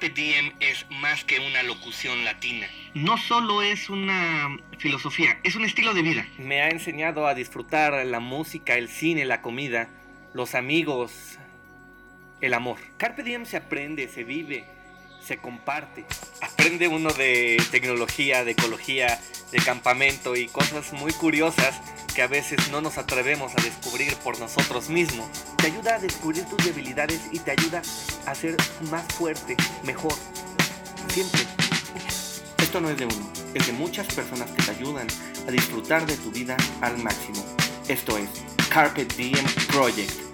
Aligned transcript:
Carpe 0.00 0.14
Diem 0.18 0.52
es 0.60 0.86
más 0.88 1.24
que 1.24 1.40
una 1.40 1.62
locución 1.62 2.24
latina. 2.24 2.66
No 2.94 3.18
solo 3.18 3.60
es 3.60 3.90
una 3.90 4.56
filosofía, 4.78 5.38
es 5.44 5.56
un 5.56 5.66
estilo 5.66 5.92
de 5.92 6.00
vida. 6.00 6.26
Me 6.38 6.62
ha 6.62 6.70
enseñado 6.70 7.26
a 7.26 7.34
disfrutar 7.34 8.06
la 8.06 8.18
música, 8.18 8.78
el 8.78 8.88
cine, 8.88 9.26
la 9.26 9.42
comida, 9.42 9.90
los 10.32 10.54
amigos, 10.54 11.38
el 12.40 12.54
amor. 12.54 12.78
Carpe 12.96 13.22
Diem 13.22 13.44
se 13.44 13.58
aprende, 13.58 14.08
se 14.08 14.24
vive, 14.24 14.64
se 15.24 15.38
comparte. 15.38 16.04
Aprende 16.40 16.88
uno 16.88 17.12
de 17.12 17.62
tecnología, 17.70 18.44
de 18.44 18.52
ecología, 18.52 19.20
de 19.50 19.58
campamento 19.58 20.36
y 20.36 20.48
cosas 20.48 20.92
muy 20.92 21.12
curiosas 21.12 21.74
que 22.14 22.22
a 22.22 22.26
veces 22.26 22.70
no 22.70 22.80
nos 22.80 22.98
atrevemos 22.98 23.52
a 23.56 23.62
descubrir 23.62 24.14
por 24.16 24.38
nosotros 24.38 24.88
mismos. 24.88 25.28
Te 25.56 25.68
ayuda 25.68 25.96
a 25.96 25.98
descubrir 25.98 26.44
tus 26.44 26.64
debilidades 26.64 27.20
y 27.32 27.38
te 27.38 27.52
ayuda 27.52 27.82
a 28.26 28.34
ser 28.34 28.56
más 28.90 29.04
fuerte, 29.14 29.56
mejor. 29.84 30.14
Siempre. 31.08 31.42
Esto 32.58 32.80
no 32.80 32.90
es 32.90 32.98
de 32.98 33.06
uno, 33.06 33.32
es 33.54 33.66
de 33.66 33.72
muchas 33.72 34.06
personas 34.14 34.50
que 34.50 34.62
te 34.62 34.70
ayudan 34.70 35.08
a 35.48 35.50
disfrutar 35.50 36.06
de 36.06 36.16
tu 36.16 36.30
vida 36.30 36.56
al 36.80 36.98
máximo. 36.98 37.44
Esto 37.88 38.16
es 38.16 38.28
Carpet 38.68 39.12
Diem 39.16 39.44
Project. 39.72 40.29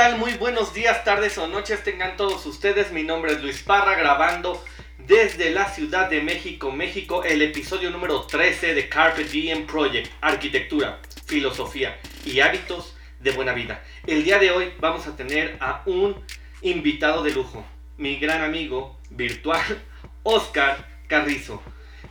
Muy 0.00 0.32
buenos 0.32 0.72
días, 0.72 1.04
tardes 1.04 1.36
o 1.36 1.46
noches 1.46 1.84
tengan 1.84 2.16
todos 2.16 2.46
ustedes. 2.46 2.90
Mi 2.90 3.02
nombre 3.02 3.32
es 3.32 3.42
Luis 3.42 3.62
Parra, 3.62 3.96
grabando 3.96 4.64
desde 4.96 5.50
la 5.50 5.68
Ciudad 5.68 6.08
de 6.08 6.22
México, 6.22 6.72
México, 6.72 7.22
el 7.22 7.42
episodio 7.42 7.90
número 7.90 8.22
13 8.22 8.72
de 8.72 8.88
Carpet 8.88 9.28
Diem 9.28 9.66
Project, 9.66 10.10
Arquitectura, 10.22 11.00
Filosofía 11.26 11.98
y 12.24 12.40
Hábitos 12.40 12.96
de 13.20 13.32
Buena 13.32 13.52
Vida. 13.52 13.84
El 14.06 14.24
día 14.24 14.38
de 14.38 14.50
hoy 14.50 14.72
vamos 14.80 15.06
a 15.06 15.16
tener 15.16 15.58
a 15.60 15.82
un 15.84 16.16
invitado 16.62 17.22
de 17.22 17.32
lujo, 17.32 17.62
mi 17.98 18.16
gran 18.16 18.40
amigo 18.40 18.98
virtual, 19.10 19.82
Oscar 20.22 20.88
Carrizo, 21.08 21.62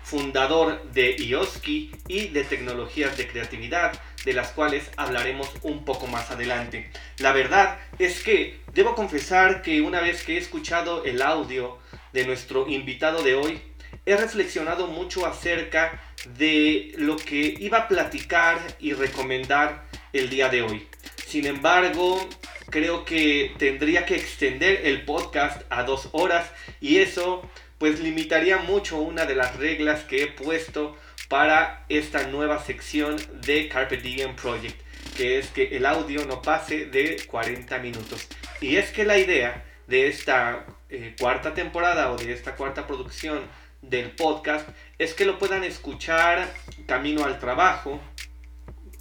fundador 0.03 0.83
de 0.91 1.15
IOSKI 1.17 1.91
y 2.07 2.27
de 2.27 2.43
tecnologías 2.43 3.17
de 3.17 3.27
creatividad 3.27 3.99
de 4.25 4.33
las 4.33 4.49
cuales 4.49 4.89
hablaremos 4.97 5.49
un 5.61 5.85
poco 5.85 6.07
más 6.07 6.31
adelante. 6.31 6.89
La 7.19 7.31
verdad 7.31 7.79
es 7.97 8.21
que 8.23 8.59
debo 8.73 8.95
confesar 8.95 9.61
que 9.61 9.81
una 9.81 10.01
vez 10.01 10.23
que 10.23 10.35
he 10.35 10.37
escuchado 10.37 11.03
el 11.05 11.21
audio 11.21 11.79
de 12.13 12.25
nuestro 12.25 12.67
invitado 12.67 13.23
de 13.23 13.35
hoy, 13.35 13.61
he 14.05 14.15
reflexionado 14.15 14.87
mucho 14.87 15.25
acerca 15.25 16.01
de 16.37 16.93
lo 16.97 17.17
que 17.17 17.55
iba 17.59 17.79
a 17.79 17.87
platicar 17.87 18.59
y 18.79 18.93
recomendar 18.93 19.85
el 20.13 20.29
día 20.29 20.49
de 20.49 20.63
hoy. 20.63 20.87
Sin 21.27 21.45
embargo, 21.45 22.27
creo 22.69 23.05
que 23.05 23.53
tendría 23.57 24.05
que 24.05 24.15
extender 24.15 24.81
el 24.85 25.05
podcast 25.05 25.61
a 25.69 25.83
dos 25.83 26.09
horas 26.11 26.49
y 26.81 26.97
eso 26.97 27.47
pues 27.77 27.99
limitaría 27.99 28.57
mucho 28.57 28.97
una 28.97 29.25
de 29.25 29.35
las 29.35 29.55
reglas 29.55 30.03
que 30.03 30.23
he 30.23 30.27
puesto 30.27 30.97
para 31.29 31.85
esta 31.89 32.27
nueva 32.27 32.61
sección 32.61 33.15
de 33.45 33.69
Carpe 33.69 33.97
Diem 33.97 34.35
Project, 34.35 34.81
que 35.15 35.37
es 35.37 35.47
que 35.49 35.77
el 35.77 35.85
audio 35.85 36.25
no 36.25 36.41
pase 36.41 36.87
de 36.87 37.21
40 37.27 37.77
minutos. 37.77 38.27
Y 38.59 38.75
es 38.75 38.89
que 38.89 39.05
la 39.05 39.17
idea 39.17 39.63
de 39.87 40.07
esta 40.07 40.65
eh, 40.89 41.15
cuarta 41.19 41.53
temporada 41.53 42.11
o 42.11 42.17
de 42.17 42.33
esta 42.33 42.55
cuarta 42.55 42.87
producción 42.87 43.41
del 43.81 44.11
podcast 44.11 44.67
es 44.97 45.13
que 45.13 45.25
lo 45.25 45.37
puedan 45.37 45.63
escuchar 45.63 46.51
camino 46.87 47.23
al 47.23 47.39
trabajo 47.39 48.01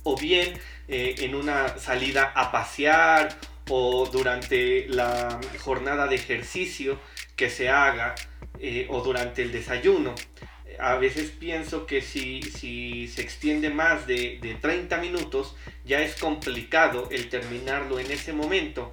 o 0.05 0.17
bien 0.17 0.53
eh, 0.87 1.17
en 1.19 1.35
una 1.35 1.79
salida 1.79 2.33
a 2.35 2.53
pasear 2.53 3.37
o 3.71 4.07
durante 4.07 4.87
la 4.89 5.41
jornada 5.61 6.07
de 6.07 6.17
ejercicio 6.17 7.01
que 7.37 7.51
se 7.51 7.69
haga 7.69 8.15
eh, 8.59 8.87
o 8.91 9.03
durante 9.03 9.43
el 9.43 9.53
desayuno 9.53 10.15
a 10.81 10.97
veces 10.97 11.31
pienso 11.31 11.87
que 11.87 12.03
si, 12.03 12.43
se 12.43 13.21
extiende 13.21 13.71
más 13.71 14.07
de, 14.07 14.39
de 14.41 14.55
30 14.55 14.99
minutos, 14.99 15.57
ya 15.85 16.03
es 16.03 16.17
complicado 16.17 17.09
el 17.11 17.29
terminarlo 17.29 17.99
en 17.99 18.11
ese 18.11 18.33
momento, 18.33 18.91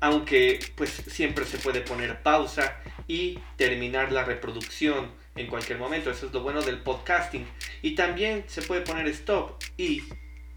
aunque 0.00 0.58
pues 0.74 0.90
siempre 0.90 1.44
se 1.44 1.58
puede 1.58 1.80
poner 1.80 2.22
pausa 2.22 2.80
y 3.06 3.38
terminar 3.56 4.12
la 4.12 4.24
reproducción 4.24 5.10
en 5.36 5.46
cualquier 5.46 5.78
momento, 5.78 6.10
eso 6.10 6.26
es 6.26 6.32
lo 6.32 6.42
bueno 6.42 6.62
del 6.62 6.78
podcasting, 6.80 7.46
y 7.80 7.94
también 7.94 8.44
se 8.48 8.62
puede 8.62 8.82
poner 8.82 9.06
stop 9.08 9.62
y 9.76 10.02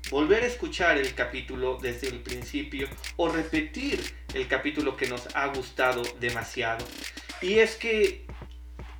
volver 0.09 0.43
a 0.43 0.47
escuchar 0.47 0.97
el 0.97 1.13
capítulo 1.13 1.77
desde 1.81 2.09
el 2.09 2.19
principio 2.19 2.87
o 3.15 3.29
repetir 3.29 3.99
el 4.33 4.47
capítulo 4.47 4.97
que 4.97 5.07
nos 5.07 5.33
ha 5.35 5.47
gustado 5.47 6.03
demasiado. 6.19 6.85
Y 7.41 7.59
es 7.59 7.75
que 7.75 8.24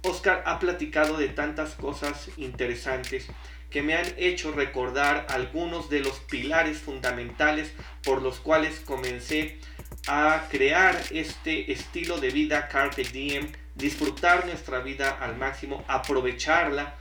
Oscar 0.06 0.44
ha 0.46 0.60
platicado 0.60 1.18
de 1.18 1.30
tantas 1.30 1.74
cosas 1.76 2.30
interesantes 2.38 3.28
que 3.70 3.82
me 3.82 3.96
han 3.96 4.06
hecho 4.18 4.52
recordar 4.52 5.28
algunos 5.30 5.90
de 5.90 6.00
los 6.00 6.20
pilares 6.20 6.78
fundamentales 6.78 7.74
por 8.04 8.22
los 8.22 8.40
cuales 8.40 8.80
comencé 8.80 9.60
a 10.08 10.48
crear 10.50 11.02
este 11.12 11.72
estilo 11.72 12.20
de 12.20 12.30
vida 12.30 12.68
Carpe 12.68 13.04
Diem, 13.04 13.52
disfrutar 13.76 14.46
nuestra 14.46 14.80
vida 14.80 15.10
al 15.10 15.36
máximo, 15.38 15.84
aprovecharla 15.88 16.96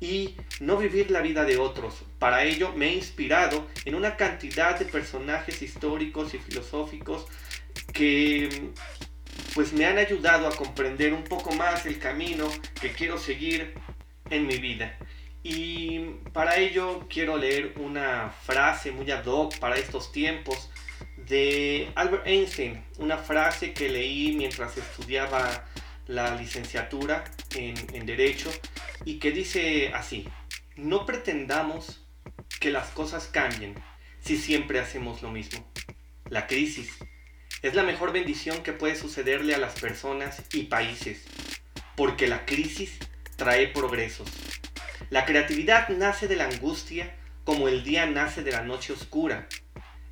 y 0.00 0.36
no 0.60 0.76
vivir 0.76 1.10
la 1.10 1.22
vida 1.22 1.44
de 1.44 1.56
otros. 1.56 2.04
Para 2.18 2.44
ello 2.44 2.72
me 2.76 2.88
he 2.88 2.94
inspirado 2.94 3.66
en 3.84 3.94
una 3.94 4.16
cantidad 4.16 4.78
de 4.78 4.84
personajes 4.84 5.62
históricos 5.62 6.34
y 6.34 6.38
filosóficos 6.38 7.26
que 7.92 8.70
pues 9.54 9.72
me 9.72 9.84
han 9.84 9.98
ayudado 9.98 10.46
a 10.46 10.56
comprender 10.56 11.12
un 11.12 11.24
poco 11.24 11.52
más 11.52 11.86
el 11.86 11.98
camino 11.98 12.48
que 12.80 12.92
quiero 12.92 13.18
seguir 13.18 13.74
en 14.30 14.46
mi 14.46 14.58
vida. 14.58 14.98
Y 15.42 15.98
para 16.32 16.56
ello 16.56 17.06
quiero 17.08 17.36
leer 17.36 17.74
una 17.76 18.30
frase 18.30 18.92
muy 18.92 19.10
ad 19.10 19.26
hoc 19.26 19.58
para 19.58 19.76
estos 19.76 20.12
tiempos 20.12 20.70
de 21.16 21.90
Albert 21.94 22.26
Einstein, 22.26 22.84
una 22.98 23.18
frase 23.18 23.72
que 23.72 23.88
leí 23.88 24.34
mientras 24.36 24.76
estudiaba 24.76 25.64
la 26.06 26.34
licenciatura 26.36 27.24
en, 27.56 27.74
en 27.92 28.06
Derecho 28.06 28.50
y 29.04 29.18
que 29.18 29.32
dice 29.32 29.92
así, 29.94 30.28
no 30.76 31.06
pretendamos 31.06 32.04
que 32.60 32.70
las 32.70 32.90
cosas 32.90 33.26
cambien 33.26 33.74
si 34.20 34.36
siempre 34.36 34.78
hacemos 34.78 35.22
lo 35.22 35.30
mismo. 35.30 35.68
La 36.28 36.46
crisis 36.46 36.96
es 37.62 37.74
la 37.74 37.84
mejor 37.84 38.12
bendición 38.12 38.62
que 38.64 38.72
puede 38.72 38.96
sucederle 38.96 39.54
a 39.54 39.58
las 39.58 39.78
personas 39.78 40.42
y 40.52 40.64
países, 40.64 41.22
porque 41.96 42.26
la 42.26 42.44
crisis 42.44 42.98
trae 43.36 43.68
progresos. 43.68 44.28
La 45.10 45.24
creatividad 45.24 45.88
nace 45.88 46.26
de 46.26 46.36
la 46.36 46.46
angustia 46.46 47.14
como 47.44 47.68
el 47.68 47.84
día 47.84 48.06
nace 48.06 48.42
de 48.42 48.50
la 48.50 48.62
noche 48.62 48.92
oscura. 48.92 49.48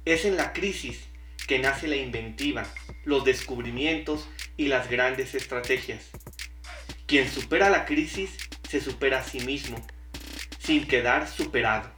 Es 0.05 0.25
en 0.25 0.37
la 0.37 0.53
crisis 0.53 1.09
que 1.49 1.59
nace 1.59 1.89
la 1.89 1.97
inventiva, 1.97 2.65
los 3.05 3.25
descubrimientos 3.25 4.29
y 4.57 4.69
las 4.69 4.89
grandes 4.89 5.35
estrategias. 5.35 6.11
Quien 7.07 7.29
supera 7.29 7.71
la 7.71 7.85
crisis 7.85 8.37
se 8.69 8.81
supera 8.81 9.19
a 9.19 9.25
sí 9.25 9.41
mismo, 9.41 9.85
sin 10.61 10.87
quedar 10.87 11.27
superado. 11.27 11.91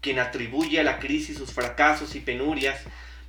Quien 0.00 0.18
atribuye 0.18 0.80
a 0.80 0.84
la 0.84 0.98
crisis 0.98 1.36
sus 1.36 1.52
fracasos 1.52 2.14
y 2.14 2.20
penurias 2.20 2.80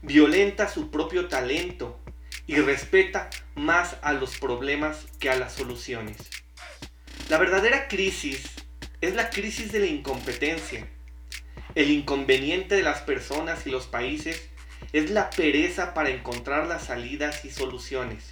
violenta 0.04 0.70
su 0.70 0.92
propio 0.92 1.28
talento 1.28 2.00
y 2.46 2.58
respeta 2.58 3.30
más 3.56 3.96
a 4.02 4.14
los 4.14 4.38
problemas 4.38 5.06
que 5.20 5.30
a 5.30 5.36
las 5.36 5.54
soluciones. 5.54 6.18
La 7.30 7.38
verdadera 7.38 7.88
crisis 7.88 8.44
es 9.00 9.16
la 9.16 9.30
crisis 9.30 9.72
de 9.72 9.80
la 9.80 9.86
incompetencia. 9.86 10.88
El 11.74 11.90
inconveniente 11.90 12.76
de 12.76 12.84
las 12.84 13.02
personas 13.02 13.66
y 13.66 13.72
los 13.72 13.88
países 13.88 14.50
es 14.92 15.10
la 15.10 15.30
pereza 15.30 15.94
para 15.94 16.10
encontrar 16.10 16.68
las 16.68 16.86
salidas 16.86 17.46
y 17.46 17.50
soluciones. 17.50 18.30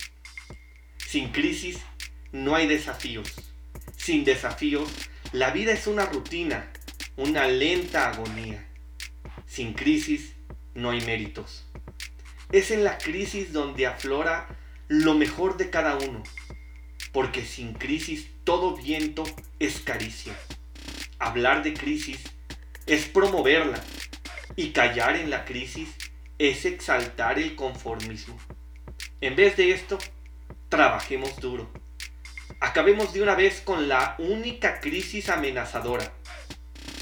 Sin 0.97 1.31
crisis 1.31 1.79
no 2.33 2.55
hay 2.55 2.67
desafíos. 2.67 3.33
Sin 3.95 4.25
desafíos, 4.25 4.89
la 5.31 5.51
vida 5.51 5.71
es 5.71 5.87
una 5.87 6.05
rutina, 6.05 6.71
una 7.15 7.47
lenta 7.47 8.09
agonía. 8.09 8.67
Sin 9.45 9.73
crisis, 9.73 10.35
no 10.73 10.91
hay 10.91 11.01
méritos. 11.01 11.65
Es 12.51 12.71
en 12.71 12.83
la 12.83 12.97
crisis 12.97 13.53
donde 13.53 13.87
aflora 13.87 14.47
lo 14.87 15.13
mejor 15.13 15.57
de 15.57 15.69
cada 15.69 15.97
uno, 15.97 16.23
porque 17.11 17.45
sin 17.45 17.73
crisis 17.73 18.29
todo 18.43 18.75
viento 18.75 19.23
es 19.59 19.79
caricia. 19.79 20.33
Hablar 21.19 21.63
de 21.63 21.73
crisis 21.73 22.19
es 22.87 23.05
promoverla 23.05 23.81
y 24.55 24.71
callar 24.71 25.15
en 25.15 25.29
la 25.29 25.45
crisis 25.45 25.89
es 26.39 26.65
exaltar 26.65 27.39
el 27.39 27.55
conformismo. 27.55 28.37
En 29.21 29.35
vez 29.35 29.55
de 29.55 29.71
esto, 29.71 29.99
trabajemos 30.67 31.39
duro. 31.39 31.71
Acabemos 32.59 33.13
de 33.13 33.21
una 33.21 33.35
vez 33.35 33.61
con 33.61 33.87
la 33.87 34.15
única 34.17 34.79
crisis 34.79 35.29
amenazadora, 35.29 36.11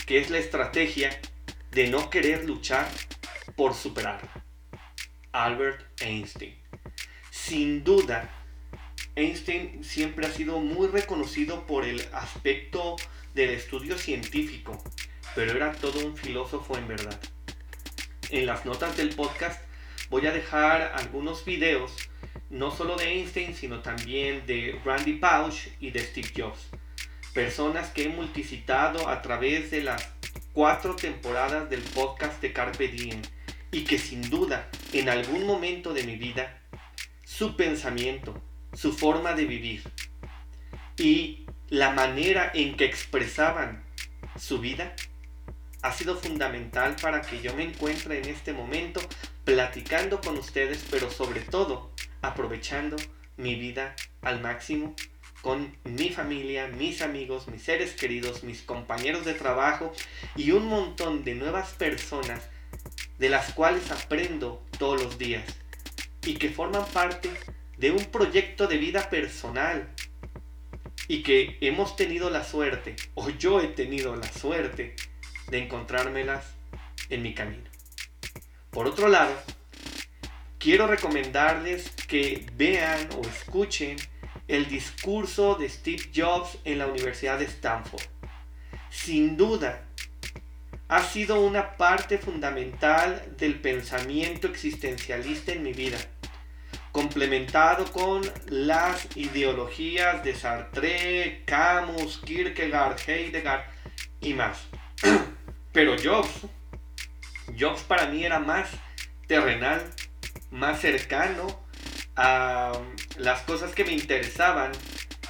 que 0.05 0.19
es 0.19 0.29
la 0.29 0.37
estrategia 0.37 1.19
de 1.71 1.87
no 1.87 2.09
querer 2.09 2.45
luchar 2.45 2.89
por 3.59 3.75
superarla. 3.75 4.45
Albert 5.33 6.01
Einstein. 6.01 6.55
Sin 7.29 7.83
duda, 7.83 8.29
Einstein 9.17 9.83
siempre 9.83 10.25
ha 10.25 10.31
sido 10.31 10.61
muy 10.61 10.87
reconocido 10.87 11.67
por 11.67 11.83
el 11.83 12.01
aspecto 12.13 12.95
del 13.33 13.49
estudio 13.49 13.97
científico, 13.97 14.81
pero 15.35 15.51
era 15.51 15.73
todo 15.73 15.99
un 16.05 16.15
filósofo 16.15 16.77
en 16.77 16.87
verdad. 16.87 17.19
En 18.29 18.45
las 18.45 18.65
notas 18.65 18.95
del 18.95 19.13
podcast 19.13 19.61
voy 20.09 20.25
a 20.27 20.31
dejar 20.31 20.93
algunos 20.95 21.43
videos, 21.43 21.91
no 22.49 22.71
solo 22.71 22.95
de 22.95 23.09
Einstein, 23.09 23.53
sino 23.53 23.81
también 23.81 24.45
de 24.45 24.79
Randy 24.85 25.17
Pausch 25.17 25.67
y 25.81 25.91
de 25.91 25.99
Steve 25.99 26.31
Jobs. 26.33 26.69
Personas 27.33 27.89
que 27.89 28.05
he 28.05 28.07
multicitado 28.07 29.09
a 29.09 29.21
través 29.21 29.69
de 29.69 29.83
las 29.83 30.13
cuatro 30.53 30.95
temporadas 30.95 31.69
del 31.69 31.81
podcast 31.81 32.41
de 32.41 32.53
Carpe 32.53 32.87
Diem 32.87 33.21
y 33.71 33.83
que 33.83 33.97
sin 33.97 34.29
duda 34.29 34.69
en 34.93 35.09
algún 35.09 35.45
momento 35.45 35.93
de 35.93 36.03
mi 36.03 36.15
vida 36.15 36.59
su 37.23 37.55
pensamiento, 37.55 38.41
su 38.73 38.93
forma 38.93 39.33
de 39.33 39.45
vivir 39.45 39.83
y 40.97 41.45
la 41.69 41.91
manera 41.91 42.51
en 42.53 42.75
que 42.75 42.85
expresaban 42.85 43.83
su 44.37 44.59
vida 44.59 44.95
ha 45.81 45.93
sido 45.93 46.17
fundamental 46.17 46.95
para 47.01 47.21
que 47.21 47.41
yo 47.41 47.55
me 47.55 47.63
encuentre 47.63 48.19
en 48.19 48.25
este 48.25 48.53
momento 48.53 48.99
platicando 49.45 50.19
con 50.19 50.37
ustedes, 50.37 50.85
pero 50.89 51.09
sobre 51.09 51.41
todo 51.41 51.91
aprovechando 52.21 52.97
mi 53.37 53.55
vida 53.55 53.95
al 54.21 54.41
máximo 54.41 54.95
con 55.41 55.73
mi 55.85 56.09
familia, 56.09 56.67
mis 56.67 57.01
amigos, 57.01 57.47
mis 57.47 57.63
seres 57.63 57.93
queridos, 57.93 58.43
mis 58.43 58.61
compañeros 58.61 59.23
de 59.23 59.33
trabajo 59.33 59.93
y 60.35 60.51
un 60.51 60.67
montón 60.67 61.23
de 61.23 61.35
nuevas 61.35 61.71
personas 61.73 62.41
de 63.19 63.29
las 63.29 63.53
cuales 63.53 63.91
aprendo 63.91 64.65
todos 64.77 65.01
los 65.01 65.17
días 65.17 65.43
y 66.25 66.35
que 66.35 66.49
forman 66.49 66.85
parte 66.85 67.29
de 67.77 67.91
un 67.91 68.05
proyecto 68.05 68.67
de 68.67 68.77
vida 68.77 69.09
personal 69.09 69.93
y 71.07 71.23
que 71.23 71.57
hemos 71.61 71.95
tenido 71.95 72.29
la 72.29 72.43
suerte, 72.43 72.95
o 73.15 73.29
yo 73.29 73.61
he 73.61 73.67
tenido 73.67 74.15
la 74.15 74.31
suerte, 74.31 74.95
de 75.49 75.57
encontrármelas 75.57 76.45
en 77.09 77.23
mi 77.23 77.33
camino. 77.33 77.69
Por 78.69 78.87
otro 78.87 79.07
lado, 79.07 79.33
quiero 80.59 80.85
recomendarles 80.87 81.89
que 82.07 82.45
vean 82.55 83.09
o 83.17 83.21
escuchen 83.27 83.97
el 84.47 84.67
discurso 84.67 85.55
de 85.55 85.69
Steve 85.69 86.11
Jobs 86.15 86.59
en 86.65 86.77
la 86.77 86.87
Universidad 86.87 87.39
de 87.39 87.45
Stanford. 87.45 88.03
Sin 88.91 89.37
duda, 89.37 89.88
ha 90.89 91.03
sido 91.03 91.39
una 91.39 91.77
parte 91.77 92.17
fundamental 92.17 93.23
del 93.37 93.61
pensamiento 93.61 94.47
existencialista 94.47 95.51
en 95.51 95.61
mi 95.61 95.71
vida, 95.71 95.99
complementado 96.91 97.85
con 97.91 98.21
las 98.47 99.07
ideologías 99.15 100.23
de 100.23 100.33
Sartre, 100.33 101.43
Camus, 101.45 102.17
Kierkegaard, 102.25 102.99
Heidegger 103.07 103.65
y 104.19 104.33
más. 104.33 104.67
Pero 105.71 105.95
Jobs, 106.03 106.47
Jobs 107.57 107.83
para 107.83 108.07
mí 108.07 108.25
era 108.25 108.39
más 108.39 108.71
terrenal, 109.27 109.83
más 110.49 110.81
cercano 110.81 111.63
a 112.15 112.71
las 113.19 113.41
cosas 113.41 113.75
que 113.75 113.85
me 113.85 113.91
interesaban 113.91 114.71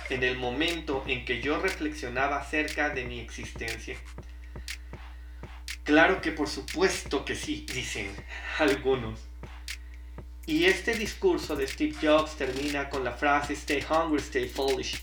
en 0.09 0.23
el 0.23 0.37
momento 0.37 1.03
en 1.05 1.25
que 1.25 1.41
yo 1.41 1.59
reflexionaba 1.59 2.37
acerca 2.37 2.91
de 2.91 3.03
mi 3.03 3.19
existencia. 3.19 3.97
Claro 5.89 6.21
que 6.21 6.31
por 6.31 6.47
supuesto 6.47 7.25
que 7.25 7.33
sí, 7.33 7.65
dicen 7.73 8.15
algunos. 8.59 9.21
Y 10.45 10.65
este 10.65 10.93
discurso 10.93 11.55
de 11.55 11.65
Steve 11.65 11.95
Jobs 11.99 12.35
termina 12.35 12.89
con 12.89 13.03
la 13.03 13.13
frase 13.13 13.53
Stay 13.53 13.83
hungry, 13.89 14.19
stay 14.19 14.47
foolish. 14.47 15.01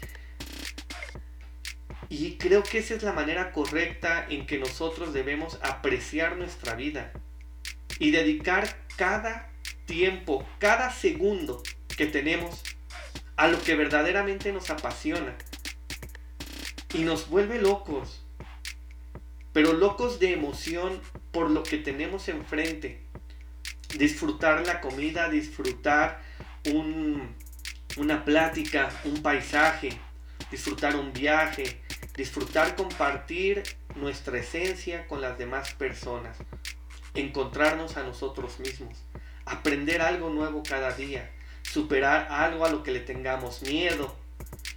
Y 2.08 2.36
creo 2.36 2.62
que 2.62 2.78
esa 2.78 2.94
es 2.94 3.02
la 3.02 3.12
manera 3.12 3.50
correcta 3.50 4.26
en 4.30 4.46
que 4.46 4.60
nosotros 4.60 5.12
debemos 5.12 5.58
apreciar 5.60 6.36
nuestra 6.36 6.76
vida 6.76 7.12
y 7.98 8.12
dedicar 8.12 8.86
cada 8.96 9.50
tiempo, 9.86 10.46
cada 10.60 10.92
segundo 10.92 11.64
que 11.96 12.06
tenemos 12.06 12.62
a 13.34 13.48
lo 13.48 13.60
que 13.60 13.74
verdaderamente 13.74 14.52
nos 14.52 14.70
apasiona 14.70 15.36
y 16.94 16.98
nos 16.98 17.28
vuelve 17.28 17.60
locos 17.60 18.22
pero 19.56 19.72
locos 19.72 20.18
de 20.18 20.34
emoción 20.34 21.00
por 21.32 21.50
lo 21.50 21.62
que 21.62 21.78
tenemos 21.78 22.28
enfrente. 22.28 23.00
Disfrutar 23.96 24.66
la 24.66 24.82
comida, 24.82 25.30
disfrutar 25.30 26.20
una 27.96 28.22
plática, 28.26 28.90
un 29.04 29.22
paisaje, 29.22 29.98
disfrutar 30.50 30.94
un 30.96 31.14
viaje, 31.14 31.80
disfrutar 32.14 32.76
compartir 32.76 33.62
nuestra 33.94 34.40
esencia 34.40 35.06
con 35.06 35.22
las 35.22 35.38
demás 35.38 35.72
personas, 35.72 36.36
encontrarnos 37.14 37.96
a 37.96 38.02
nosotros 38.02 38.60
mismos, 38.60 39.06
aprender 39.46 40.02
algo 40.02 40.28
nuevo 40.28 40.62
cada 40.62 40.92
día, 40.92 41.30
superar 41.62 42.28
algo 42.30 42.66
a 42.66 42.70
lo 42.70 42.82
que 42.82 42.90
le 42.90 43.00
tengamos 43.00 43.62
miedo 43.62 44.14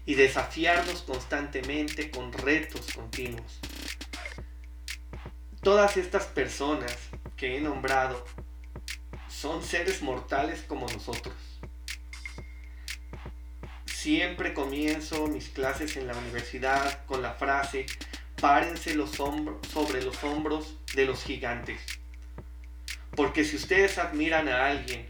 y 0.05 0.15
desafiarnos 0.15 1.01
constantemente 1.01 2.09
con 2.11 2.31
retos 2.31 2.93
continuos. 2.95 3.59
Todas 5.61 5.97
estas 5.97 6.25
personas 6.25 6.95
que 7.35 7.57
he 7.57 7.59
nombrado 7.59 8.25
son 9.27 9.61
seres 9.61 10.01
mortales 10.01 10.63
como 10.65 10.87
nosotros. 10.87 11.35
Siempre 13.85 14.53
comienzo 14.53 15.27
mis 15.27 15.49
clases 15.49 15.97
en 15.97 16.07
la 16.07 16.15
universidad 16.15 17.05
con 17.07 17.21
la 17.21 17.33
frase, 17.33 17.87
párense 18.39 18.95
los 18.95 19.19
hombros 19.19 19.67
sobre 19.67 20.01
los 20.01 20.23
hombros 20.23 20.75
de 20.95 21.05
los 21.05 21.25
gigantes. 21.25 21.81
Porque 23.17 23.43
si 23.43 23.57
ustedes 23.57 23.97
admiran 23.97 24.47
a 24.47 24.67
alguien 24.67 25.09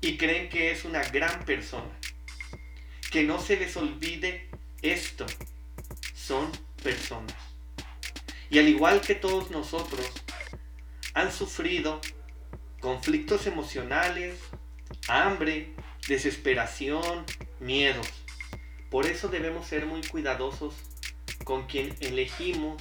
y 0.00 0.16
creen 0.16 0.50
que 0.50 0.70
es 0.70 0.84
una 0.84 1.02
gran 1.02 1.44
persona, 1.44 1.98
que 3.10 3.24
no 3.24 3.40
se 3.40 3.56
les 3.56 3.76
olvide 3.76 4.48
esto, 4.82 5.26
son 6.14 6.52
personas 6.80 7.53
y 8.54 8.58
al 8.60 8.68
igual 8.68 9.00
que 9.00 9.16
todos 9.16 9.50
nosotros, 9.50 10.08
han 11.12 11.32
sufrido 11.32 12.00
conflictos 12.80 13.48
emocionales, 13.48 14.38
hambre, 15.08 15.74
desesperación, 16.06 17.24
miedos. 17.58 18.06
Por 18.92 19.06
eso 19.06 19.26
debemos 19.26 19.66
ser 19.66 19.86
muy 19.86 20.02
cuidadosos 20.02 20.76
con 21.42 21.66
quien 21.66 21.96
elegimos 21.98 22.80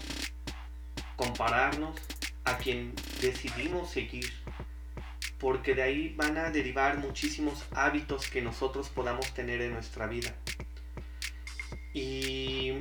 compararnos, 1.16 2.00
a 2.44 2.60
quien 2.60 2.94
decidimos 3.20 3.90
seguir, 3.90 4.32
porque 5.40 5.74
de 5.74 5.82
ahí 5.82 6.14
van 6.16 6.38
a 6.38 6.52
derivar 6.52 7.00
muchísimos 7.00 7.66
hábitos 7.72 8.30
que 8.30 8.44
nosotros 8.44 8.90
podamos 8.90 9.34
tener 9.34 9.60
en 9.60 9.74
nuestra 9.74 10.06
vida. 10.06 10.36
Y 11.96 12.74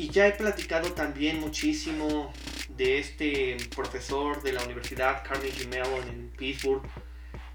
y 0.00 0.08
ya 0.08 0.26
he 0.26 0.32
platicado 0.32 0.94
también 0.94 1.40
muchísimo 1.40 2.32
de 2.70 3.00
este 3.00 3.58
profesor 3.76 4.42
de 4.42 4.54
la 4.54 4.64
Universidad 4.64 5.22
Carnegie 5.22 5.66
Mellon 5.66 6.08
en 6.08 6.30
Pittsburgh, 6.30 6.82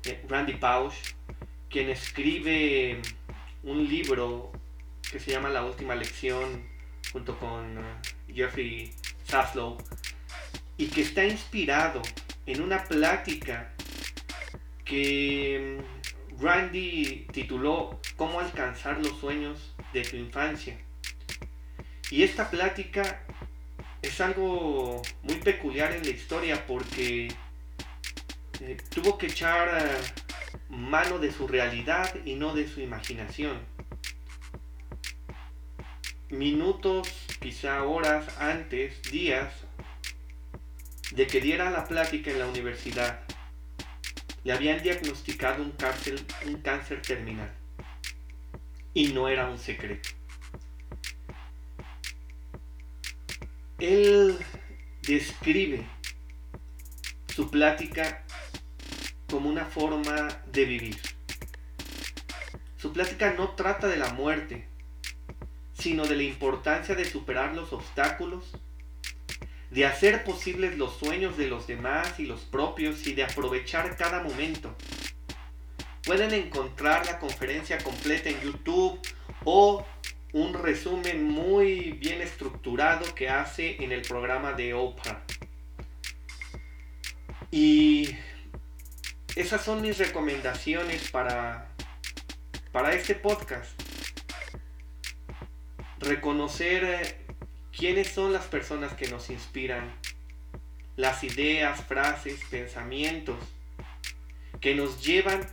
eh, 0.03 0.23
Randy 0.29 0.53
Pausch, 0.53 1.15
quien 1.71 1.89
escribe 1.89 3.01
un 3.63 3.89
libro 3.89 4.51
que 5.11 5.19
se 5.19 5.31
llama 5.31 5.49
La 5.49 5.65
Última 5.65 5.95
Lección 5.95 6.69
junto 7.11 7.35
con 7.39 7.79
uh, 7.79 7.81
Jeffrey 8.31 8.93
Saslow 9.23 9.77
y 10.77 10.85
que 10.85 11.01
está 11.01 11.25
inspirado 11.25 12.03
en 12.45 12.61
una 12.61 12.83
plática 12.83 13.73
que 14.83 15.79
mm, 15.79 16.43
Randy 16.43 17.25
tituló 17.31 17.99
Cómo 18.15 18.39
alcanzar 18.39 18.99
los 18.99 19.19
sueños 19.19 19.75
de 19.93 20.03
tu 20.03 20.15
infancia. 20.15 20.84
Y 22.15 22.24
esta 22.24 22.50
plática 22.50 23.19
es 24.01 24.22
algo 24.22 25.01
muy 25.24 25.36
peculiar 25.36 25.91
en 25.91 26.03
la 26.03 26.12
historia 26.12 26.65
porque 26.65 27.27
eh, 28.62 28.77
tuvo 28.89 29.17
que 29.17 29.25
echar 29.25 29.67
eh, 29.84 29.98
mano 30.69 31.19
de 31.19 31.34
su 31.34 31.45
realidad 31.45 32.15
y 32.24 32.36
no 32.36 32.53
de 32.53 32.69
su 32.69 32.79
imaginación. 32.79 33.60
Minutos, 36.29 37.10
quizá 37.41 37.84
horas 37.84 38.25
antes, 38.39 39.01
días 39.12 39.53
de 41.12 41.27
que 41.27 41.41
diera 41.41 41.69
la 41.69 41.84
plática 41.84 42.31
en 42.31 42.39
la 42.39 42.48
universidad, 42.48 43.25
le 44.45 44.53
habían 44.53 44.81
diagnosticado 44.81 45.62
un, 45.62 45.74
un 46.45 46.62
cáncer 46.62 47.01
terminal. 47.01 47.53
Y 48.93 49.10
no 49.10 49.27
era 49.27 49.50
un 49.50 49.60
secreto. 49.60 50.14
Él 53.79 54.38
describe 55.01 55.86
su 57.27 57.50
plática 57.51 58.24
como 59.29 59.50
una 59.50 59.65
forma 59.65 60.27
de 60.51 60.65
vivir. 60.65 60.98
Su 62.77 62.94
plática 62.94 63.34
no 63.34 63.50
trata 63.50 63.88
de 63.88 63.98
la 63.98 64.13
muerte, 64.13 64.67
sino 65.74 66.05
de 66.05 66.15
la 66.15 66.24
importancia 66.24 66.96
de 66.96 67.05
superar 67.05 67.53
los 67.53 67.74
obstáculos, 67.74 68.51
de 69.72 69.86
hacer 69.86 70.24
posibles 70.24 70.77
los 70.77 70.98
sueños 70.98 71.38
de 71.38 71.48
los 71.48 71.67
demás 71.67 72.20
y 72.20 72.25
los 72.25 72.41
propios 72.41 73.05
y 73.08 73.13
de 73.13 73.24
aprovechar 73.24 73.98
cada 73.98 74.24
momento. 74.24 74.74
Pueden 76.03 76.34
encontrar 76.34 77.05
la 77.08 77.20
conferencia 77.20 77.79
completa 77.79 78.29
en 78.29 78.39
YouTube 78.39 79.00
o 79.44 79.86
un 80.35 80.53
resumen 80.53 81.23
muy 81.23 81.93
bien 81.93 82.21
estructurado 82.21 83.15
que 83.15 83.29
hace 83.29 83.81
en 83.81 83.93
el 83.93 84.01
programa 84.01 84.51
de 84.51 84.73
Oprah. 84.73 85.23
Y 87.51 88.17
esas 89.37 89.63
son 89.63 89.81
mis 89.81 89.97
recomendaciones 89.97 91.09
para, 91.09 91.69
para 92.73 92.93
este 92.93 93.15
podcast. 93.15 93.81
Reconocer 95.99 96.83
eh, 96.83 97.17
quiénes 97.71 98.09
son 98.09 98.33
las 98.33 98.43
personas 98.43 98.91
que 98.91 99.07
nos 99.07 99.29
inspiran, 99.29 99.89
las 100.97 101.23
ideas, 101.23 101.81
frases, 101.85 102.41
pensamientos 102.49 103.37
que 104.59 104.75
nos 104.75 105.01
llevan 105.01 105.47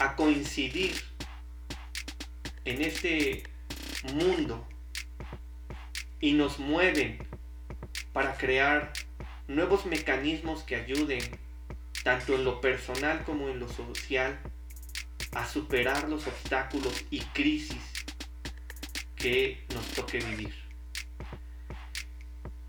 a 0.00 0.16
coincidir 0.16 0.96
en 2.64 2.82
este 2.82 3.44
mundo 4.14 4.66
y 6.20 6.32
nos 6.32 6.58
mueven 6.58 7.18
para 8.12 8.36
crear 8.36 8.92
nuevos 9.48 9.86
mecanismos 9.86 10.62
que 10.62 10.76
ayuden, 10.76 11.20
tanto 12.02 12.34
en 12.34 12.44
lo 12.44 12.60
personal 12.60 13.24
como 13.24 13.48
en 13.48 13.60
lo 13.60 13.68
social, 13.68 14.38
a 15.32 15.46
superar 15.46 16.08
los 16.08 16.26
obstáculos 16.26 17.04
y 17.10 17.20
crisis 17.20 17.82
que 19.16 19.64
nos 19.74 19.86
toque 19.88 20.18
vivir. 20.18 20.54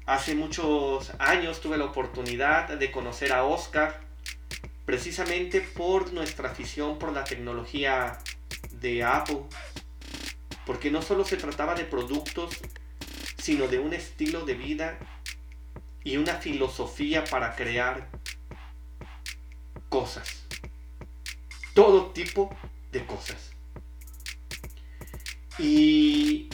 Hace 0.05 0.35
muchos 0.35 1.11
años 1.19 1.59
tuve 1.61 1.77
la 1.77 1.85
oportunidad 1.85 2.69
de 2.69 2.91
conocer 2.91 3.33
a 3.33 3.43
Oscar 3.43 4.01
precisamente 4.85 5.59
por 5.59 6.13
nuestra 6.13 6.49
afición 6.49 6.97
por 6.97 7.11
la 7.11 7.25
tecnología 7.25 8.17
de 8.71 9.03
Apple, 9.03 9.41
porque 10.67 10.91
no 10.91 11.01
solo 11.01 11.23
se 11.23 11.37
trataba 11.37 11.75
de 11.75 11.85
productos, 11.85 12.57
sino 13.37 13.69
de 13.69 13.79
un 13.79 13.93
estilo 13.93 14.45
de 14.45 14.53
vida 14.53 14.99
y 16.03 16.17
una 16.17 16.35
filosofía 16.35 17.23
para 17.23 17.55
crear 17.55 18.09
cosas. 19.87 20.45
Todo 21.73 22.07
tipo 22.11 22.53
de 22.91 23.05
cosas. 23.05 23.51
Y 25.57 26.49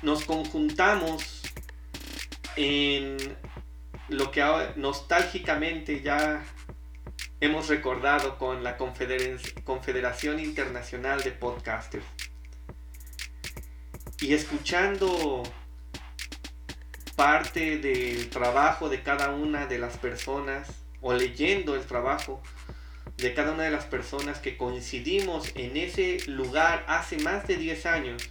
nos 0.00 0.24
conjuntamos 0.24 1.42
en 2.56 3.18
lo 4.08 4.30
que 4.30 4.42
nostálgicamente 4.76 6.00
ya 6.00 6.46
hemos 7.40 7.68
recordado 7.68 8.38
con 8.38 8.64
la 8.64 8.78
Confederación 8.78 10.40
Internacional 10.40 11.22
de 11.22 11.32
Podcasters. 11.32 12.06
Y 14.20 14.34
escuchando 14.34 15.42
parte 17.16 17.78
del 17.78 18.28
trabajo 18.30 18.88
de 18.88 19.02
cada 19.02 19.30
una 19.30 19.66
de 19.66 19.78
las 19.78 19.96
personas 19.98 20.68
o 21.00 21.12
leyendo 21.12 21.74
el 21.74 21.84
trabajo 21.84 22.42
de 23.16 23.34
cada 23.34 23.52
una 23.52 23.64
de 23.64 23.70
las 23.70 23.84
personas 23.84 24.38
que 24.38 24.56
coincidimos 24.56 25.52
en 25.54 25.76
ese 25.76 26.18
lugar 26.26 26.84
hace 26.88 27.18
más 27.18 27.46
de 27.46 27.56
10 27.56 27.86
años 27.86 28.30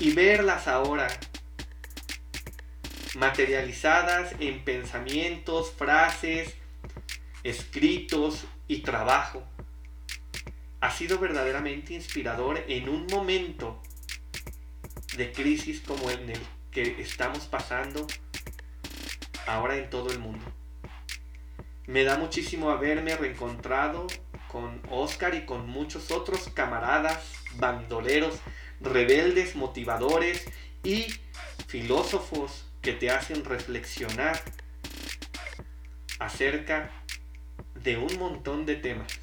y 0.00 0.12
verlas 0.12 0.66
ahora 0.66 1.08
materializadas 3.16 4.34
en 4.40 4.64
pensamientos, 4.64 5.72
frases, 5.72 6.54
escritos 7.42 8.44
y 8.66 8.80
trabajo. 8.80 9.44
Ha 10.80 10.90
sido 10.90 11.18
verdaderamente 11.18 11.92
inspirador 11.92 12.64
en 12.66 12.88
un 12.88 13.06
momento 13.06 13.82
de 15.16 15.30
crisis 15.30 15.80
como 15.80 16.08
el 16.10 16.32
que 16.70 17.00
estamos 17.00 17.40
pasando 17.40 18.06
ahora 19.46 19.76
en 19.76 19.90
todo 19.90 20.10
el 20.10 20.18
mundo. 20.18 20.44
Me 21.86 22.04
da 22.04 22.16
muchísimo 22.16 22.70
haberme 22.70 23.14
reencontrado 23.14 24.06
con 24.48 24.80
Oscar 24.90 25.34
y 25.34 25.44
con 25.44 25.68
muchos 25.68 26.10
otros 26.10 26.48
camaradas, 26.54 27.24
bandoleros, 27.56 28.38
rebeldes, 28.80 29.56
motivadores 29.56 30.46
y 30.82 31.06
filósofos 31.66 32.64
que 32.80 32.94
te 32.94 33.10
hacen 33.10 33.44
reflexionar 33.44 34.40
acerca 36.18 36.90
de 37.74 37.98
un 37.98 38.18
montón 38.18 38.64
de 38.64 38.76
temas. 38.76 39.19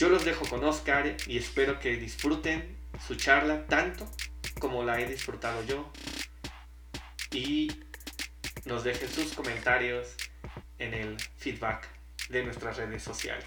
Yo 0.00 0.08
los 0.08 0.24
dejo 0.24 0.46
con 0.46 0.64
Oscar 0.64 1.14
y 1.26 1.36
espero 1.36 1.78
que 1.78 1.98
disfruten 1.98 2.74
su 3.06 3.16
charla 3.16 3.66
tanto 3.66 4.10
como 4.58 4.82
la 4.82 4.98
he 4.98 5.06
disfrutado 5.06 5.62
yo 5.66 5.92
y 7.30 7.70
nos 8.64 8.82
dejen 8.82 9.10
sus 9.10 9.34
comentarios 9.34 10.16
en 10.78 10.94
el 10.94 11.20
feedback 11.36 11.86
de 12.30 12.44
nuestras 12.44 12.78
redes 12.78 13.02
sociales. 13.02 13.44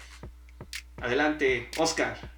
Adelante, 0.98 1.72
Oscar. 1.76 2.33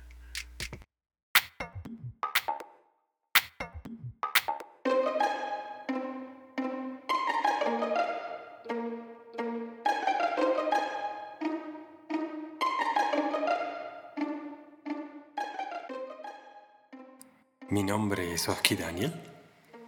Mi 17.76 17.82
nombre 17.82 18.32
es 18.32 18.48
Oski 18.48 18.74
Daniel. 18.74 19.12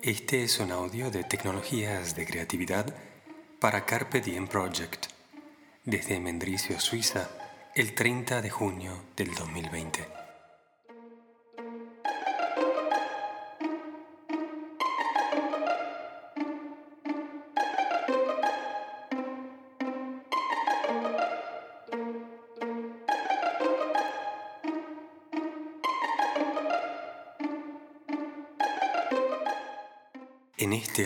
Este 0.02 0.44
es 0.44 0.60
un 0.60 0.72
audio 0.72 1.10
de 1.10 1.24
tecnologías 1.24 2.14
de 2.14 2.26
creatividad 2.26 2.94
para 3.60 3.86
Carpe 3.86 4.20
Diem 4.20 4.46
Project 4.46 5.06
desde 5.86 6.20
Mendricio, 6.20 6.78
Suiza, 6.80 7.30
el 7.74 7.94
30 7.94 8.42
de 8.42 8.50
junio 8.50 8.92
del 9.16 9.34
2020. 9.34 10.27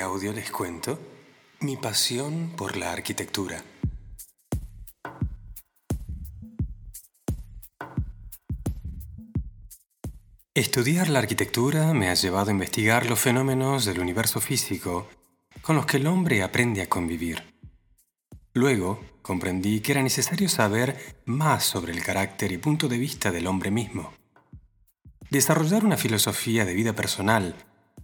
Audio 0.02 0.32
les 0.32 0.50
cuento 0.50 0.99
mi 1.61 1.76
pasión 1.76 2.52
por 2.56 2.76
la 2.76 2.92
arquitectura. 2.92 3.62
Estudiar 10.54 11.09
la 11.09 11.21
arquitectura 11.21 11.94
me 11.94 12.11
ha 12.11 12.14
llevado 12.14 12.50
a 12.50 12.52
investigar 12.52 13.06
los 13.06 13.21
fenómenos 13.21 13.85
del 13.85 14.00
universo 14.00 14.40
físico 14.40 15.09
con 15.62 15.76
los 15.76 15.87
que 15.87 15.97
el 15.99 16.06
hombre 16.06 16.42
aprende 16.42 16.82
a 16.82 16.88
convivir. 16.88 17.54
Luego 18.52 19.00
comprendí 19.23 19.80
que 19.80 19.92
era 19.92 20.02
necesario 20.02 20.49
saber 20.49 21.23
más 21.25 21.64
sobre 21.64 21.92
el 21.92 22.02
carácter 22.02 22.52
y 22.52 22.59
punto 22.59 22.88
de 22.88 22.99
vista 22.99 23.30
del 23.30 23.47
hombre 23.47 23.71
mismo. 23.71 24.12
Desarrollar 25.30 25.85
una 25.85 25.97
filosofía 25.97 26.64
de 26.64 26.75
vida 26.75 26.92
personal 26.92 27.54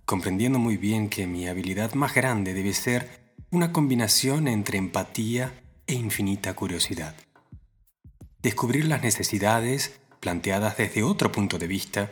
comprendiendo 0.09 0.59
muy 0.59 0.79
bien 0.79 1.11
que 1.11 1.27
mi 1.27 1.49
habilidad 1.49 1.93
más 1.93 2.15
grande 2.15 2.55
debe 2.55 2.73
ser 2.73 3.35
una 3.51 3.73
combinación 3.75 4.49
entre 4.49 4.79
empatía 4.79 5.53
e 5.87 5.93
infinita 5.93 6.55
curiosidad. 6.55 7.15
Descubrir 8.41 8.87
las 8.87 9.03
necesidades 9.03 10.01
planteadas 10.19 10.79
desde 10.79 11.03
otro 11.03 11.31
punto 11.31 11.59
de 11.59 11.67
vista 11.67 12.11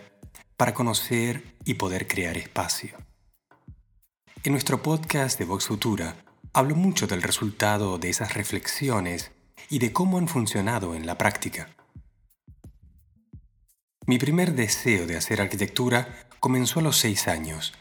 para 0.59 0.75
conocer 0.75 1.57
y 1.65 1.75
poder 1.75 2.07
crear 2.07 2.37
espacio. 2.37 2.99
En 4.45 4.53
nuestro 4.53 4.83
podcast 4.83 5.38
de 5.38 5.47
Vox 5.47 5.65
Futura 5.65 6.17
hablo 6.53 6.76
mucho 6.76 7.07
del 7.07 7.23
resultado 7.23 7.97
de 7.97 8.11
esas 8.11 8.35
reflexiones 8.35 9.31
y 9.71 9.79
de 9.79 9.95
cómo 9.95 10.19
han 10.19 10.29
funcionado 10.29 10.95
en 10.95 11.07
la 11.07 11.17
práctica. 11.17 11.71
Mi 14.07 14.19
primer 14.19 14.53
deseo 14.53 15.07
de 15.07 15.17
hacer 15.17 15.41
arquitectura 15.41 16.29
comenzó 16.41 16.81
a 16.81 16.83
los 16.83 16.99
seis 16.99 17.26
años, 17.26 17.73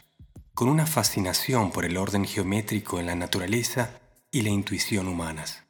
con 0.56 0.70
una 0.70 0.86
fascinación 0.86 1.70
por 1.70 1.84
el 1.84 1.98
orden 1.98 2.24
geométrico 2.24 2.98
en 2.98 3.04
la 3.04 3.14
naturaleza 3.14 4.00
y 4.30 4.40
la 4.40 4.48
intuición 4.48 5.06
humanas. 5.06 5.64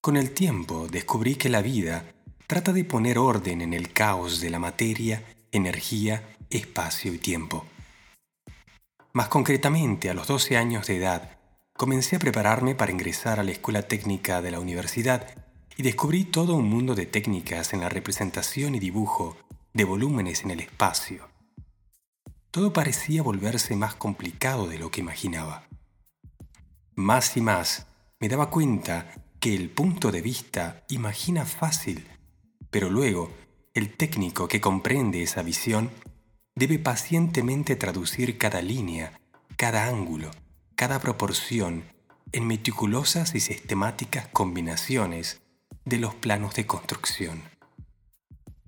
Con 0.00 0.16
el 0.16 0.30
tiempo 0.30 0.86
descubrí 0.86 1.34
que 1.34 1.48
la 1.48 1.60
vida 1.60 2.04
trata 2.46 2.72
de 2.72 2.84
poner 2.84 3.18
orden 3.18 3.60
en 3.60 3.74
el 3.74 3.92
caos 3.92 4.40
de 4.40 4.50
la 4.50 4.60
materia, 4.60 5.24
energía, 5.50 6.22
espacio 6.48 7.12
y 7.12 7.18
tiempo. 7.18 7.66
Más 9.12 9.26
concretamente, 9.26 10.10
a 10.10 10.14
los 10.14 10.28
12 10.28 10.56
años 10.56 10.86
de 10.86 10.98
edad, 10.98 11.36
comencé 11.72 12.14
a 12.14 12.20
prepararme 12.20 12.76
para 12.76 12.92
ingresar 12.92 13.40
a 13.40 13.42
la 13.42 13.50
escuela 13.50 13.82
técnica 13.82 14.42
de 14.42 14.52
la 14.52 14.60
universidad 14.60 15.26
y 15.76 15.82
descubrí 15.82 16.22
todo 16.22 16.54
un 16.54 16.70
mundo 16.70 16.94
de 16.94 17.06
técnicas 17.06 17.72
en 17.72 17.80
la 17.80 17.88
representación 17.88 18.76
y 18.76 18.78
dibujo 18.78 19.36
de 19.74 19.82
volúmenes 19.82 20.44
en 20.44 20.52
el 20.52 20.60
espacio. 20.60 21.39
Todo 22.50 22.72
parecía 22.72 23.22
volverse 23.22 23.76
más 23.76 23.94
complicado 23.94 24.66
de 24.66 24.78
lo 24.78 24.90
que 24.90 25.00
imaginaba. 25.00 25.68
Más 26.94 27.36
y 27.36 27.40
más 27.40 27.86
me 28.18 28.28
daba 28.28 28.50
cuenta 28.50 29.14
que 29.38 29.54
el 29.54 29.70
punto 29.70 30.10
de 30.10 30.20
vista 30.20 30.84
imagina 30.88 31.44
fácil 31.44 32.06
pero 32.70 32.88
luego, 32.88 33.30
el 33.74 33.96
técnico 33.96 34.48
que 34.48 34.60
comprende 34.60 35.22
esa 35.22 35.42
visión 35.42 35.90
debe 36.54 36.78
pacientemente 36.78 37.76
traducir 37.76 38.38
cada 38.38 38.62
línea, 38.62 39.20
cada 39.56 39.86
ángulo, 39.86 40.30
cada 40.76 41.00
proporción 41.00 41.84
en 42.32 42.46
meticulosas 42.46 43.34
y 43.34 43.40
sistemáticas 43.40 44.28
combinaciones 44.28 45.42
de 45.84 45.98
los 45.98 46.14
planos 46.14 46.54
de 46.54 46.66
construcción. 46.66 47.42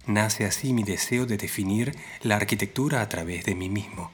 Nace 0.06 0.44
así 0.44 0.72
mi 0.72 0.82
deseo 0.82 1.26
de 1.26 1.36
definir 1.36 1.96
la 2.22 2.36
arquitectura 2.36 3.02
a 3.02 3.08
través 3.08 3.44
de 3.44 3.54
mí 3.54 3.68
mismo. 3.68 4.10